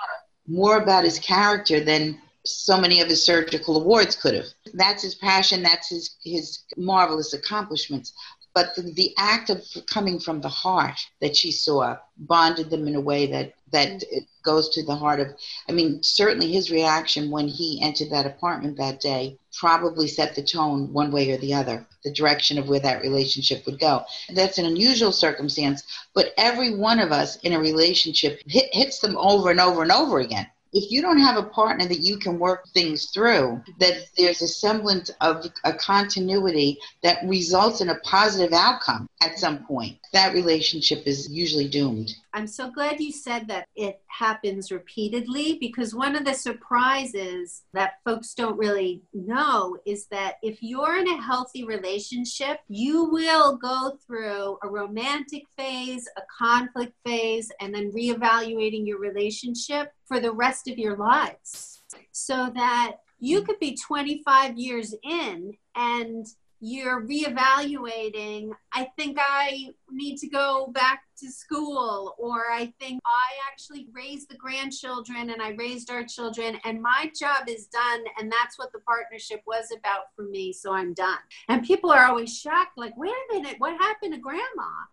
more 0.48 0.78
about 0.78 1.04
his 1.04 1.20
character 1.20 1.80
than 1.80 2.20
so 2.46 2.80
many 2.80 3.02
of 3.02 3.10
his 3.10 3.24
surgical 3.24 3.78
awards 3.78 4.16
could 4.16 4.34
have. 4.34 4.46
That's 4.74 5.04
his 5.04 5.16
passion, 5.16 5.64
that's 5.64 5.90
his, 5.90 6.16
his 6.24 6.60
marvelous 6.78 7.34
accomplishments. 7.34 8.14
But 8.54 8.76
the, 8.76 8.82
the 8.82 9.14
act 9.18 9.50
of 9.50 9.64
coming 9.86 10.20
from 10.20 10.42
the 10.42 10.50
heart 10.50 11.00
that 11.22 11.36
she 11.36 11.52
saw 11.52 11.98
bonded 12.18 12.70
them 12.70 12.88
in 12.88 12.96
a 12.96 13.02
way 13.02 13.28
that 13.28 13.54
that 13.72 13.90
mm. 13.90 14.28
goes 14.44 14.70
to 14.70 14.84
the 14.84 14.96
heart 14.96 15.20
of 15.20 15.28
i 15.68 15.72
mean 15.72 16.02
certainly 16.02 16.52
his 16.52 16.72
reaction 16.72 17.30
when 17.30 17.48
he 17.48 17.82
entered 17.82 18.10
that 18.10 18.26
apartment 18.26 18.78
that 18.78 19.00
day 19.02 19.38
probably 19.60 20.08
set 20.08 20.36
the 20.36 20.42
tone 20.42 20.92
one 20.94 21.12
way 21.12 21.32
or 21.32 21.38
the 21.38 21.54
other 21.54 21.86
the 22.04 22.12
direction 22.12 22.58
of 22.58 22.70
where 22.70 22.80
that 22.80 23.02
relationship 23.02 23.66
would 23.66 23.80
go. 23.80 24.06
That's 24.34 24.58
an 24.58 24.66
unusual 24.66 25.12
circumstance 25.12 25.84
but 26.14 26.34
every 26.38 26.74
one 26.76 27.00
of 27.00 27.12
us 27.12 27.38
in 27.38 27.54
a 27.54 27.60
relationship 27.60 28.42
hit, 28.48 28.74
hits 28.74 29.00
them 29.00 29.18
over 29.18 29.52
and 29.52 29.60
over 29.60 29.82
and 29.82 29.92
over 29.92 30.20
again 30.20 30.48
if 30.78 30.92
you 30.92 31.02
don't 31.02 31.18
have 31.18 31.38
a 31.38 31.50
partner 31.50 31.88
that 31.88 32.02
you 32.02 32.18
can 32.18 32.38
work 32.38 32.68
things 32.70 33.10
through, 33.10 33.60
that 33.80 34.06
there's 34.16 34.44
a 34.44 34.48
semblance 34.48 35.10
of 35.22 35.46
a 35.64 35.74
continuity 35.74 36.78
that 37.02 37.26
results 37.26 37.82
in 37.82 37.90
a 37.90 38.00
positive 38.02 38.54
outcome 38.54 39.10
at 39.24 39.40
some 39.40 39.66
point, 39.66 39.98
that 40.14 40.36
relationship 40.36 41.02
is 41.08 41.28
usually 41.32 41.68
doomed. 41.68 42.14
I'm 42.34 42.46
so 42.46 42.70
glad 42.70 43.00
you 43.00 43.12
said 43.12 43.48
that 43.48 43.68
it 43.76 44.00
happens 44.06 44.72
repeatedly 44.72 45.58
because 45.60 45.96
one 45.96 46.16
of 46.16 46.24
the 46.24 46.36
surprises 46.36 47.64
that 47.74 47.94
folks 48.06 48.36
don't 48.36 48.58
really 48.58 49.02
know 49.14 49.78
is 49.88 50.06
that 50.08 50.36
if 50.44 50.62
you're 50.62 50.98
in 50.98 51.08
a 51.08 51.22
healthy 51.22 51.64
relationship, 51.64 52.60
you 52.68 53.06
will 53.06 53.58
go 53.58 53.98
through 54.06 54.60
a 54.62 54.70
romantic 54.70 55.44
phase, 55.58 56.08
a 56.16 56.22
conflict 56.38 56.94
phase, 57.04 57.52
and 57.60 57.74
then 57.74 57.92
reevaluating 57.92 58.86
your 58.86 59.00
relationship 59.00 59.92
for 60.08 60.20
the 60.20 60.32
rest 60.32 60.68
of 60.68 60.78
your 60.78 60.96
lives. 60.96 61.82
So 62.12 62.52
that 62.56 62.98
you 63.20 63.42
could 63.44 63.60
be 63.60 63.76
25 63.76 64.58
years 64.58 64.94
in 65.04 65.54
and 65.76 66.26
you're 66.60 67.06
reevaluating 67.06 68.50
i 68.74 68.88
think 68.98 69.18
i 69.20 69.68
need 69.92 70.18
to 70.18 70.28
go 70.28 70.68
back 70.74 71.04
to 71.18 71.32
school 71.32 72.16
or 72.18 72.46
i 72.52 72.72
think 72.80 73.00
i 73.06 73.50
actually 73.50 73.88
raised 73.92 74.30
the 74.30 74.36
grandchildren 74.36 75.30
and 75.32 75.42
i 75.42 75.50
raised 75.52 75.90
our 75.90 76.04
children 76.04 76.58
and 76.66 76.82
my 76.82 77.12
job 77.20 77.48
is 77.48 77.68
done 77.68 78.04
and 78.20 78.32
that's 78.32 78.60
what 78.60 78.72
the 78.72 78.80
partnership 78.80 79.42
was 79.48 79.72
about 79.72 80.06
for 80.16 80.24
me 80.24 80.54
so 80.54 80.74
i'm 80.74 80.94
done. 80.94 81.18
And 81.50 81.64
people 81.64 81.92
are 81.92 82.06
always 82.06 82.36
shocked 82.38 82.78
like 82.78 82.96
wait 82.98 83.12
a 83.12 83.34
minute 83.34 83.56
what 83.60 83.78
happened 83.80 84.14
to 84.14 84.20
grandma? 84.20 84.44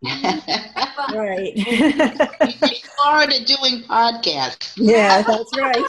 Right. 1.13 1.55
Florida 2.97 3.45
doing 3.45 3.83
podcasts. 3.89 4.73
Yeah 4.77 5.23
that's 5.23 5.57
right. 5.57 5.85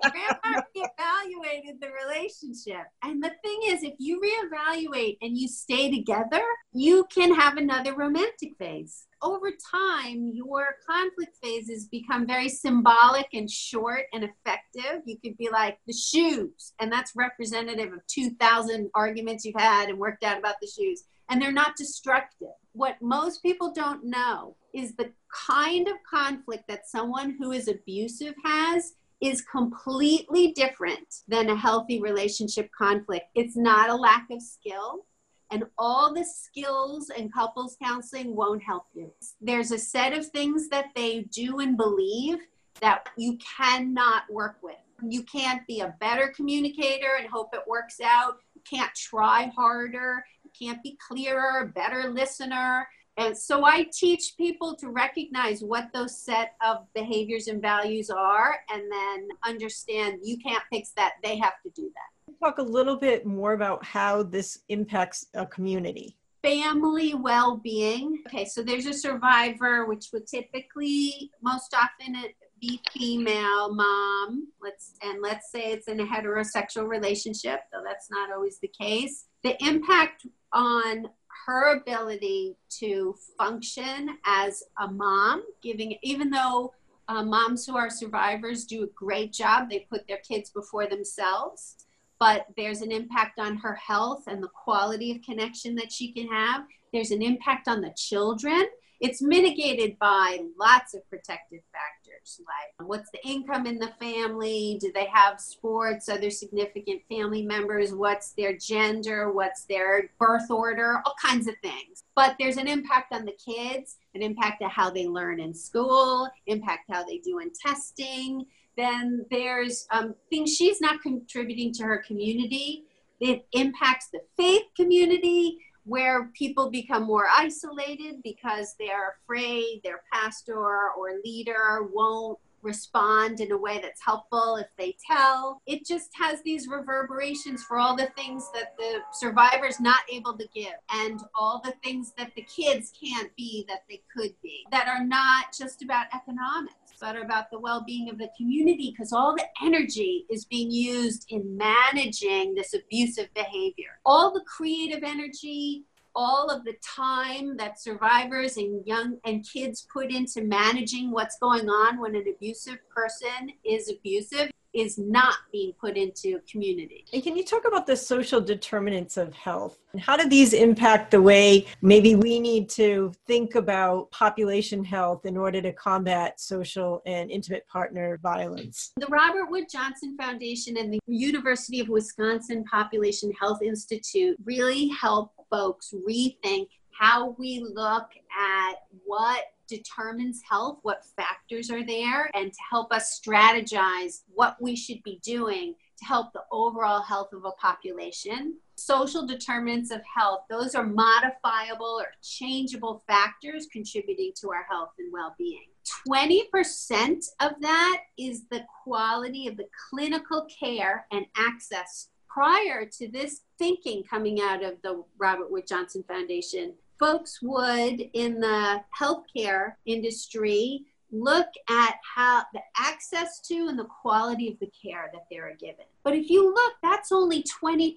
Grandma 0.00 0.60
reevaluated 0.76 1.80
the 1.80 1.88
relationship. 2.06 2.86
And 3.02 3.22
the 3.22 3.32
thing 3.42 3.60
is, 3.66 3.82
if 3.82 3.94
you 3.98 4.20
reevaluate 4.20 5.18
and 5.22 5.36
you 5.36 5.48
stay 5.48 5.90
together, 5.90 6.42
you 6.72 7.06
can 7.12 7.34
have 7.34 7.47
another 7.56 7.94
romantic 7.94 8.56
phase. 8.58 9.06
Over 9.22 9.50
time, 9.50 10.30
your 10.32 10.76
conflict 10.88 11.36
phases 11.42 11.86
become 11.86 12.26
very 12.26 12.48
symbolic 12.48 13.28
and 13.32 13.50
short 13.50 14.04
and 14.12 14.24
effective. 14.24 15.02
You 15.04 15.16
could 15.18 15.36
be 15.36 15.48
like 15.50 15.78
the 15.86 15.92
shoes, 15.92 16.74
and 16.80 16.92
that's 16.92 17.16
representative 17.16 17.92
of 17.92 18.06
2,000 18.08 18.90
arguments 18.94 19.44
you've 19.44 19.60
had 19.60 19.88
and 19.88 19.98
worked 19.98 20.24
out 20.24 20.38
about 20.38 20.56
the 20.60 20.68
shoes. 20.68 21.04
And 21.30 21.40
they're 21.42 21.52
not 21.52 21.76
destructive. 21.76 22.48
What 22.72 22.96
most 23.02 23.42
people 23.42 23.72
don't 23.72 24.04
know 24.04 24.56
is 24.74 24.94
the 24.94 25.10
kind 25.46 25.88
of 25.88 25.96
conflict 26.08 26.64
that 26.68 26.88
someone 26.88 27.36
who 27.38 27.52
is 27.52 27.68
abusive 27.68 28.34
has 28.44 28.94
is 29.20 29.42
completely 29.42 30.52
different 30.52 31.22
than 31.26 31.50
a 31.50 31.56
healthy 31.56 32.00
relationship 32.00 32.70
conflict. 32.76 33.26
It's 33.34 33.56
not 33.56 33.90
a 33.90 33.96
lack 33.96 34.28
of 34.30 34.40
skill, 34.40 35.06
and 35.50 35.64
all 35.78 36.12
the 36.12 36.24
skills 36.24 37.10
and 37.10 37.32
couples 37.32 37.76
counseling 37.82 38.34
won't 38.36 38.62
help 38.62 38.84
you. 38.94 39.12
There's 39.40 39.72
a 39.72 39.78
set 39.78 40.12
of 40.12 40.26
things 40.26 40.68
that 40.68 40.90
they 40.94 41.22
do 41.32 41.60
and 41.60 41.76
believe 41.76 42.38
that 42.80 43.08
you 43.16 43.38
cannot 43.38 44.22
work 44.30 44.58
with. 44.62 44.76
You 45.02 45.22
can't 45.22 45.66
be 45.66 45.80
a 45.80 45.94
better 46.00 46.32
communicator 46.34 47.16
and 47.18 47.28
hope 47.28 47.50
it 47.54 47.62
works 47.66 48.00
out. 48.00 48.38
You 48.54 48.62
can't 48.68 48.92
try 48.94 49.52
harder. 49.56 50.24
You 50.44 50.50
can't 50.58 50.82
be 50.82 50.98
clearer, 51.06 51.72
better 51.74 52.10
listener. 52.10 52.88
And 53.16 53.36
so 53.36 53.64
I 53.64 53.86
teach 53.92 54.34
people 54.36 54.76
to 54.76 54.90
recognize 54.90 55.62
what 55.62 55.88
those 55.92 56.16
set 56.16 56.54
of 56.64 56.86
behaviors 56.94 57.48
and 57.48 57.60
values 57.60 58.10
are 58.10 58.60
and 58.72 58.82
then 58.90 59.28
understand 59.44 60.20
you 60.22 60.38
can't 60.38 60.62
fix 60.70 60.90
that, 60.90 61.14
they 61.22 61.36
have 61.36 61.60
to 61.64 61.70
do 61.70 61.90
that. 61.94 62.17
Talk 62.42 62.58
a 62.58 62.62
little 62.62 62.96
bit 62.96 63.26
more 63.26 63.52
about 63.52 63.84
how 63.84 64.22
this 64.22 64.60
impacts 64.68 65.26
a 65.34 65.46
community. 65.46 66.16
Family 66.42 67.14
well 67.14 67.56
being. 67.56 68.22
Okay, 68.28 68.44
so 68.44 68.62
there's 68.62 68.86
a 68.86 68.92
survivor, 68.92 69.86
which 69.86 70.06
would 70.12 70.26
typically, 70.26 71.30
most 71.42 71.74
often, 71.74 72.16
be 72.60 72.80
female 72.92 73.72
mom 73.72 74.48
let's 74.60 74.94
and 75.04 75.22
let's 75.22 75.52
say 75.52 75.70
it's 75.70 75.86
in 75.86 76.00
a 76.00 76.04
heterosexual 76.04 76.88
relationship 76.88 77.60
though 77.72 77.84
that's 77.84 78.10
not 78.10 78.32
always 78.32 78.58
the 78.58 78.66
case 78.76 79.26
the 79.44 79.56
impact 79.64 80.26
on 80.52 81.08
her 81.46 81.78
ability 81.78 82.56
to 82.68 83.14
function 83.38 84.18
as 84.26 84.62
a 84.78 84.88
mom, 84.88 85.42
giving, 85.62 85.96
even 86.02 86.30
though 86.30 86.72
uh, 87.08 87.24
moms 87.24 87.64
who 87.64 87.76
are 87.76 87.88
survivors 87.88 88.66
do 88.66 88.82
a 88.82 88.88
great 88.88 89.32
job, 89.32 89.70
they 89.70 89.86
put 89.90 90.06
their 90.06 90.18
kids 90.18 90.50
before 90.50 90.86
themselves, 90.86 91.86
but 92.18 92.46
there's 92.56 92.82
an 92.82 92.92
impact 92.92 93.38
on 93.38 93.56
her 93.56 93.74
health 93.74 94.24
and 94.26 94.42
the 94.42 94.48
quality 94.48 95.12
of 95.12 95.22
connection 95.22 95.74
that 95.76 95.92
she 95.92 96.12
can 96.12 96.28
have. 96.28 96.64
There's 96.92 97.10
an 97.10 97.22
impact 97.22 97.68
on 97.68 97.80
the 97.80 97.94
children. 97.96 98.66
It's 99.00 99.22
mitigated 99.22 99.98
by 99.98 100.40
lots 100.58 100.94
of 100.94 101.08
protective 101.08 101.60
factors 101.72 102.08
like 102.38 102.86
what's 102.86 103.10
the 103.10 103.26
income 103.26 103.66
in 103.66 103.78
the 103.78 103.92
family? 104.00 104.78
Do 104.80 104.92
they 104.94 105.06
have 105.06 105.40
sports? 105.40 106.08
Other 106.08 106.30
significant 106.30 107.02
family 107.08 107.42
members? 107.42 107.92
What's 107.92 108.32
their 108.32 108.56
gender? 108.56 109.32
What's 109.32 109.64
their 109.64 110.10
birth 110.18 110.50
order? 110.50 111.00
All 111.04 111.14
kinds 111.22 111.48
of 111.48 111.54
things. 111.62 112.04
But 112.14 112.36
there's 112.38 112.56
an 112.56 112.68
impact 112.68 113.12
on 113.12 113.24
the 113.24 113.32
kids, 113.32 113.96
an 114.14 114.22
impact 114.22 114.62
on 114.62 114.70
how 114.70 114.90
they 114.90 115.06
learn 115.06 115.40
in 115.40 115.54
school, 115.54 116.28
impact 116.46 116.90
how 116.90 117.04
they 117.04 117.18
do 117.18 117.38
in 117.38 117.50
testing. 117.52 118.46
Then 118.78 119.26
there's 119.28 119.88
um, 119.90 120.14
things 120.30 120.54
she's 120.54 120.80
not 120.80 121.02
contributing 121.02 121.72
to 121.74 121.82
her 121.82 121.98
community. 122.06 122.84
It 123.20 123.44
impacts 123.52 124.08
the 124.12 124.20
faith 124.36 124.62
community 124.76 125.58
where 125.84 126.30
people 126.34 126.70
become 126.70 127.02
more 127.02 127.26
isolated 127.34 128.22
because 128.22 128.76
they're 128.78 129.16
afraid 129.24 129.80
their 129.82 130.02
pastor 130.12 130.56
or 130.56 131.20
leader 131.24 131.88
won't 131.92 132.38
respond 132.62 133.40
in 133.40 133.50
a 133.52 133.56
way 133.56 133.80
that's 133.80 134.04
helpful 134.04 134.56
if 134.56 134.66
they 134.76 134.94
tell. 135.10 135.60
It 135.66 135.84
just 135.84 136.10
has 136.14 136.42
these 136.42 136.68
reverberations 136.68 137.64
for 137.64 137.78
all 137.78 137.96
the 137.96 138.10
things 138.16 138.48
that 138.54 138.76
the 138.76 139.00
survivor's 139.12 139.80
not 139.80 140.00
able 140.12 140.36
to 140.36 140.46
give 140.54 140.74
and 140.92 141.20
all 141.34 141.60
the 141.64 141.74
things 141.82 142.12
that 142.16 142.32
the 142.36 142.42
kids 142.42 142.92
can't 143.00 143.34
be 143.36 143.64
that 143.68 143.84
they 143.88 144.02
could 144.14 144.34
be 144.42 144.66
that 144.70 144.88
are 144.88 145.04
not 145.04 145.46
just 145.56 145.82
about 145.82 146.06
economics 146.14 146.87
but 147.00 147.16
about 147.16 147.50
the 147.50 147.58
well-being 147.58 148.08
of 148.08 148.18
the 148.18 148.30
community 148.36 148.92
because 148.92 149.12
all 149.12 149.34
the 149.36 149.46
energy 149.64 150.24
is 150.30 150.44
being 150.44 150.70
used 150.70 151.26
in 151.30 151.56
managing 151.56 152.54
this 152.54 152.74
abusive 152.74 153.28
behavior. 153.34 154.00
All 154.04 154.32
the 154.32 154.44
creative 154.46 155.02
energy, 155.02 155.84
all 156.14 156.50
of 156.50 156.64
the 156.64 156.74
time 156.82 157.56
that 157.56 157.80
survivors 157.80 158.56
and 158.56 158.84
young 158.86 159.18
and 159.24 159.46
kids 159.48 159.86
put 159.92 160.10
into 160.10 160.42
managing 160.42 161.10
what's 161.12 161.38
going 161.38 161.68
on 161.68 162.00
when 162.00 162.16
an 162.16 162.24
abusive 162.28 162.78
person 162.94 163.52
is 163.64 163.88
abusive 163.88 164.50
is 164.78 164.98
not 164.98 165.36
being 165.52 165.72
put 165.80 165.96
into 165.96 166.40
community. 166.50 167.04
And 167.12 167.22
can 167.22 167.36
you 167.36 167.44
talk 167.44 167.66
about 167.66 167.86
the 167.86 167.96
social 167.96 168.40
determinants 168.40 169.16
of 169.16 169.34
health? 169.34 169.78
And 169.92 170.00
how 170.00 170.16
do 170.16 170.28
these 170.28 170.52
impact 170.52 171.10
the 171.10 171.20
way 171.20 171.66
maybe 171.82 172.14
we 172.14 172.40
need 172.40 172.68
to 172.70 173.12
think 173.26 173.54
about 173.54 174.10
population 174.10 174.84
health 174.84 175.24
in 175.24 175.36
order 175.36 175.62
to 175.62 175.72
combat 175.72 176.40
social 176.40 177.02
and 177.06 177.30
intimate 177.30 177.66
partner 177.68 178.18
violence? 178.22 178.92
The 178.96 179.06
Robert 179.06 179.50
Wood 179.50 179.64
Johnson 179.70 180.16
Foundation 180.16 180.76
and 180.76 180.92
the 180.92 181.00
University 181.06 181.80
of 181.80 181.88
Wisconsin 181.88 182.64
Population 182.64 183.32
Health 183.40 183.62
Institute 183.62 184.36
really 184.44 184.88
help 184.88 185.32
folks 185.50 185.94
rethink 186.08 186.68
how 186.98 187.36
we 187.38 187.64
look 187.74 188.08
at 188.36 188.74
what 189.04 189.44
determines 189.68 190.42
health, 190.48 190.78
what 190.82 191.04
factors 191.16 191.70
are 191.70 191.84
there, 191.84 192.30
and 192.34 192.52
to 192.52 192.58
help 192.70 192.92
us 192.92 193.20
strategize 193.20 194.22
what 194.34 194.56
we 194.60 194.74
should 194.74 195.02
be 195.02 195.20
doing 195.22 195.74
to 195.98 196.04
help 196.04 196.32
the 196.32 196.42
overall 196.52 197.02
health 197.02 197.32
of 197.32 197.44
a 197.44 197.52
population. 197.52 198.56
Social 198.76 199.26
determinants 199.26 199.90
of 199.90 200.00
health, 200.04 200.40
those 200.48 200.74
are 200.74 200.84
modifiable 200.84 202.00
or 202.00 202.06
changeable 202.22 203.02
factors 203.06 203.66
contributing 203.72 204.32
to 204.40 204.50
our 204.50 204.64
health 204.70 204.90
and 204.98 205.12
well 205.12 205.34
being. 205.36 205.66
20% 206.08 207.24
of 207.40 207.52
that 207.60 208.02
is 208.18 208.46
the 208.50 208.64
quality 208.84 209.48
of 209.48 209.56
the 209.56 209.68
clinical 209.90 210.46
care 210.60 211.06
and 211.10 211.26
access 211.36 212.08
prior 212.28 212.84
to 212.84 213.08
this 213.08 213.40
thinking 213.58 214.04
coming 214.04 214.40
out 214.40 214.62
of 214.62 214.80
the 214.82 215.02
Robert 215.18 215.50
Wood 215.50 215.66
Johnson 215.66 216.04
Foundation. 216.06 216.74
Folks 216.98 217.40
would, 217.42 218.00
in 218.12 218.40
the 218.40 218.82
healthcare 218.98 219.74
industry, 219.86 220.84
look 221.10 221.46
at 221.70 221.96
how 222.02 222.42
the 222.52 222.60
access 222.76 223.40
to 223.40 223.68
and 223.68 223.78
the 223.78 223.84
quality 224.02 224.48
of 224.48 224.58
the 224.58 224.70
care 224.82 225.10
that 225.12 225.26
they're 225.30 225.56
given. 225.56 225.84
But 226.04 226.14
if 226.14 226.28
you 226.28 226.52
look, 226.52 226.72
that's 226.82 227.12
only 227.12 227.44
20% 227.62 227.94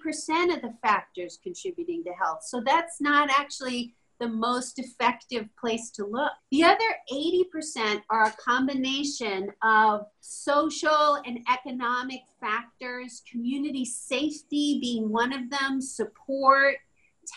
of 0.54 0.62
the 0.62 0.74
factors 0.82 1.38
contributing 1.42 2.04
to 2.04 2.12
health. 2.12 2.44
So 2.44 2.62
that's 2.64 3.00
not 3.00 3.28
actually 3.30 3.94
the 4.18 4.28
most 4.28 4.78
effective 4.78 5.48
place 5.58 5.90
to 5.90 6.06
look. 6.06 6.30
The 6.52 6.62
other 6.62 6.78
80% 7.12 8.02
are 8.08 8.26
a 8.26 8.32
combination 8.32 9.50
of 9.64 10.06
social 10.20 11.20
and 11.26 11.40
economic 11.52 12.20
factors, 12.40 13.22
community 13.30 13.84
safety 13.84 14.78
being 14.80 15.10
one 15.10 15.32
of 15.32 15.50
them, 15.50 15.80
support. 15.80 16.76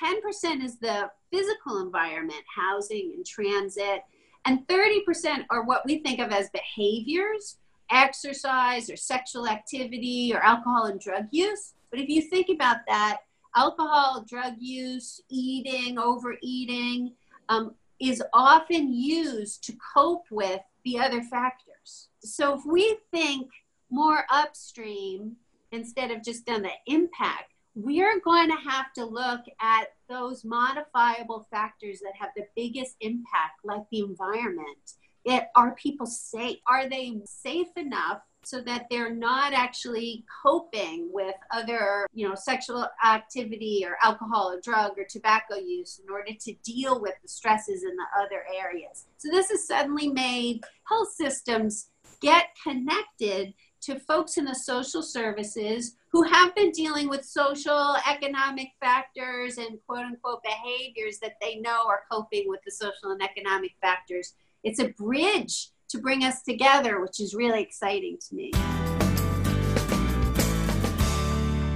10% 0.04 0.64
is 0.64 0.78
the 0.78 1.10
physical 1.32 1.80
environment, 1.80 2.44
housing 2.56 3.14
and 3.16 3.26
transit. 3.26 4.04
And 4.46 4.66
30% 4.68 5.46
are 5.50 5.64
what 5.64 5.86
we 5.86 6.00
think 6.00 6.20
of 6.20 6.32
as 6.32 6.50
behaviors, 6.52 7.58
exercise 7.92 8.90
or 8.90 8.96
sexual 8.96 9.48
activity 9.48 10.32
or 10.34 10.40
alcohol 10.40 10.86
and 10.86 11.00
drug 11.00 11.26
use. 11.32 11.74
But 11.92 12.00
if 12.00 12.10
you 12.10 12.22
think 12.22 12.50
about 12.50 12.78
that, 12.88 13.20
alcohol, 13.56 14.26
drug 14.28 14.56
use, 14.60 15.22
eating, 15.30 15.98
overeating 15.98 17.14
um, 17.50 17.76
is 18.00 18.22
often 18.34 18.94
used 18.94 19.64
to 19.64 19.74
cope 19.94 20.26
with 20.30 20.62
the 20.84 21.00
other 21.00 21.22
factors. 21.24 22.10
So 22.20 22.56
if 22.56 22.66
we 22.66 22.98
think 23.12 23.50
more 23.90 24.26
upstream 24.30 25.38
instead 25.72 26.12
of 26.12 26.24
just 26.24 26.50
on 26.50 26.64
the 26.64 26.72
impact, 26.88 27.54
we're 27.76 28.22
going 28.22 28.50
to 28.50 28.70
have 28.70 28.94
to 28.94 29.06
look 29.06 29.42
at 29.60 29.88
those 30.10 30.46
modifiable 30.46 31.46
factors 31.52 32.00
that 32.00 32.14
have 32.20 32.30
the 32.36 32.46
biggest 32.56 32.96
impact, 33.02 33.60
like 33.64 33.84
the 33.92 34.00
environment. 34.00 34.94
It, 35.26 35.46
are 35.56 35.76
people 35.76 36.06
safe? 36.06 36.60
Are 36.68 36.88
they 36.88 37.20
safe 37.26 37.68
enough 37.76 38.22
so 38.46 38.62
that 38.62 38.86
they're 38.90 39.14
not 39.14 39.54
actually 39.54 40.24
coping 40.44 41.10
with 41.12 41.36
other, 41.52 42.08
you 42.14 42.28
know, 42.28 42.36
sexual 42.36 42.88
activity 43.04 43.84
or 43.86 43.98
alcohol 44.04 44.52
or 44.52 44.62
drug 44.62 44.92
or 44.98 45.06
tobacco 45.10 45.56
use 45.56 46.00
in 46.04 46.12
order 46.12 46.32
to 46.40 46.54
deal 46.64 47.02
with 47.02 47.16
the 47.24 47.28
stresses 47.28 47.84
in 47.84 47.96
the 47.96 48.06
other 48.24 48.44
areas. 48.56 49.06
So 49.18 49.30
this 49.32 49.50
has 49.50 49.68
suddenly 49.68 50.10
made 50.10 50.62
health 50.88 51.12
systems 51.16 51.90
get 52.22 52.50
connected 52.64 53.54
to 53.82 54.00
folks 54.00 54.38
in 54.38 54.46
the 54.46 54.56
social 54.56 55.02
services 55.02 55.96
who 56.16 56.24
have 56.24 56.56
been 56.56 56.72
dealing 56.72 57.10
with 57.10 57.26
social, 57.26 57.98
economic 58.10 58.70
factors 58.80 59.58
and 59.58 59.78
quote 59.86 60.06
unquote 60.06 60.42
behaviors 60.44 61.20
that 61.20 61.34
they 61.42 61.58
know 61.58 61.86
are 61.88 62.04
coping 62.10 62.46
with 62.48 62.62
the 62.64 62.72
social 62.72 63.12
and 63.12 63.22
economic 63.22 63.72
factors. 63.82 64.34
It's 64.64 64.80
a 64.80 64.88
bridge 64.98 65.72
to 65.90 65.98
bring 65.98 66.24
us 66.24 66.42
together, 66.44 67.02
which 67.02 67.20
is 67.20 67.34
really 67.34 67.62
exciting 67.62 68.18
to 68.30 68.34
me. 68.34 68.52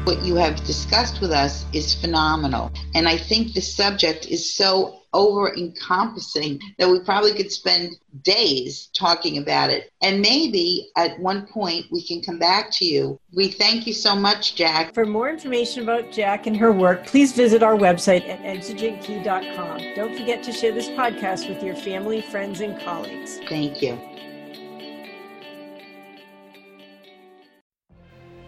What 0.06 0.23
you 0.23 0.36
have 0.36 0.56
discussed 0.63 1.19
with 1.19 1.32
us 1.32 1.65
is 1.73 1.93
phenomenal. 1.93 2.71
And 2.95 3.10
I 3.10 3.17
think 3.17 3.54
the 3.54 3.62
subject 3.62 4.28
is 4.28 4.56
so 4.56 4.99
over 5.13 5.56
encompassing 5.56 6.60
that 6.78 6.89
we 6.89 7.00
probably 7.00 7.34
could 7.34 7.52
spend 7.52 7.95
days 8.24 8.89
talking 8.98 9.38
about 9.38 9.69
it. 9.69 9.91
And 10.02 10.22
maybe 10.22 10.89
at 10.95 11.19
one 11.19 11.48
point 11.48 11.86
we 11.91 12.06
can 12.06 12.22
come 12.22 12.39
back 12.39 12.69
to 12.74 12.86
you. 12.86 13.19
We 13.34 13.50
thank 13.50 13.88
you 13.88 13.93
so 13.93 14.15
much, 14.15 14.56
Jack. 14.56 14.93
For 14.93 15.06
more 15.06 15.30
information 15.30 15.84
about 15.84 16.12
Jack 16.12 16.48
and 16.48 16.56
her 16.58 16.72
work, 16.72 17.06
please 17.06 17.34
visit 17.34 17.63
our 17.63 17.76
website 17.76 18.28
at 18.28 18.41
exigentkey.com. 18.41 19.95
Don't 19.95 20.17
forget 20.17 20.43
to 20.43 20.52
share 20.52 20.74
this 20.74 20.89
podcast 20.89 21.48
with 21.48 21.63
your 21.63 21.76
family, 21.76 22.22
friends, 22.22 22.62
and 22.62 22.80
colleagues. 22.82 23.39
Thank 23.50 23.82
you. 23.82 24.00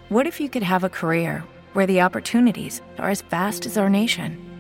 What 0.10 0.28
if 0.28 0.42
you 0.42 0.50
could 0.50 0.64
have 0.64 0.84
a 0.84 0.90
career 0.90 1.46
where 1.72 1.88
the 1.88 2.02
opportunities 2.02 2.82
are 2.98 3.10
as 3.10 3.22
vast 3.22 3.66
as 3.66 3.78
our 3.78 3.90
nation? 3.90 4.51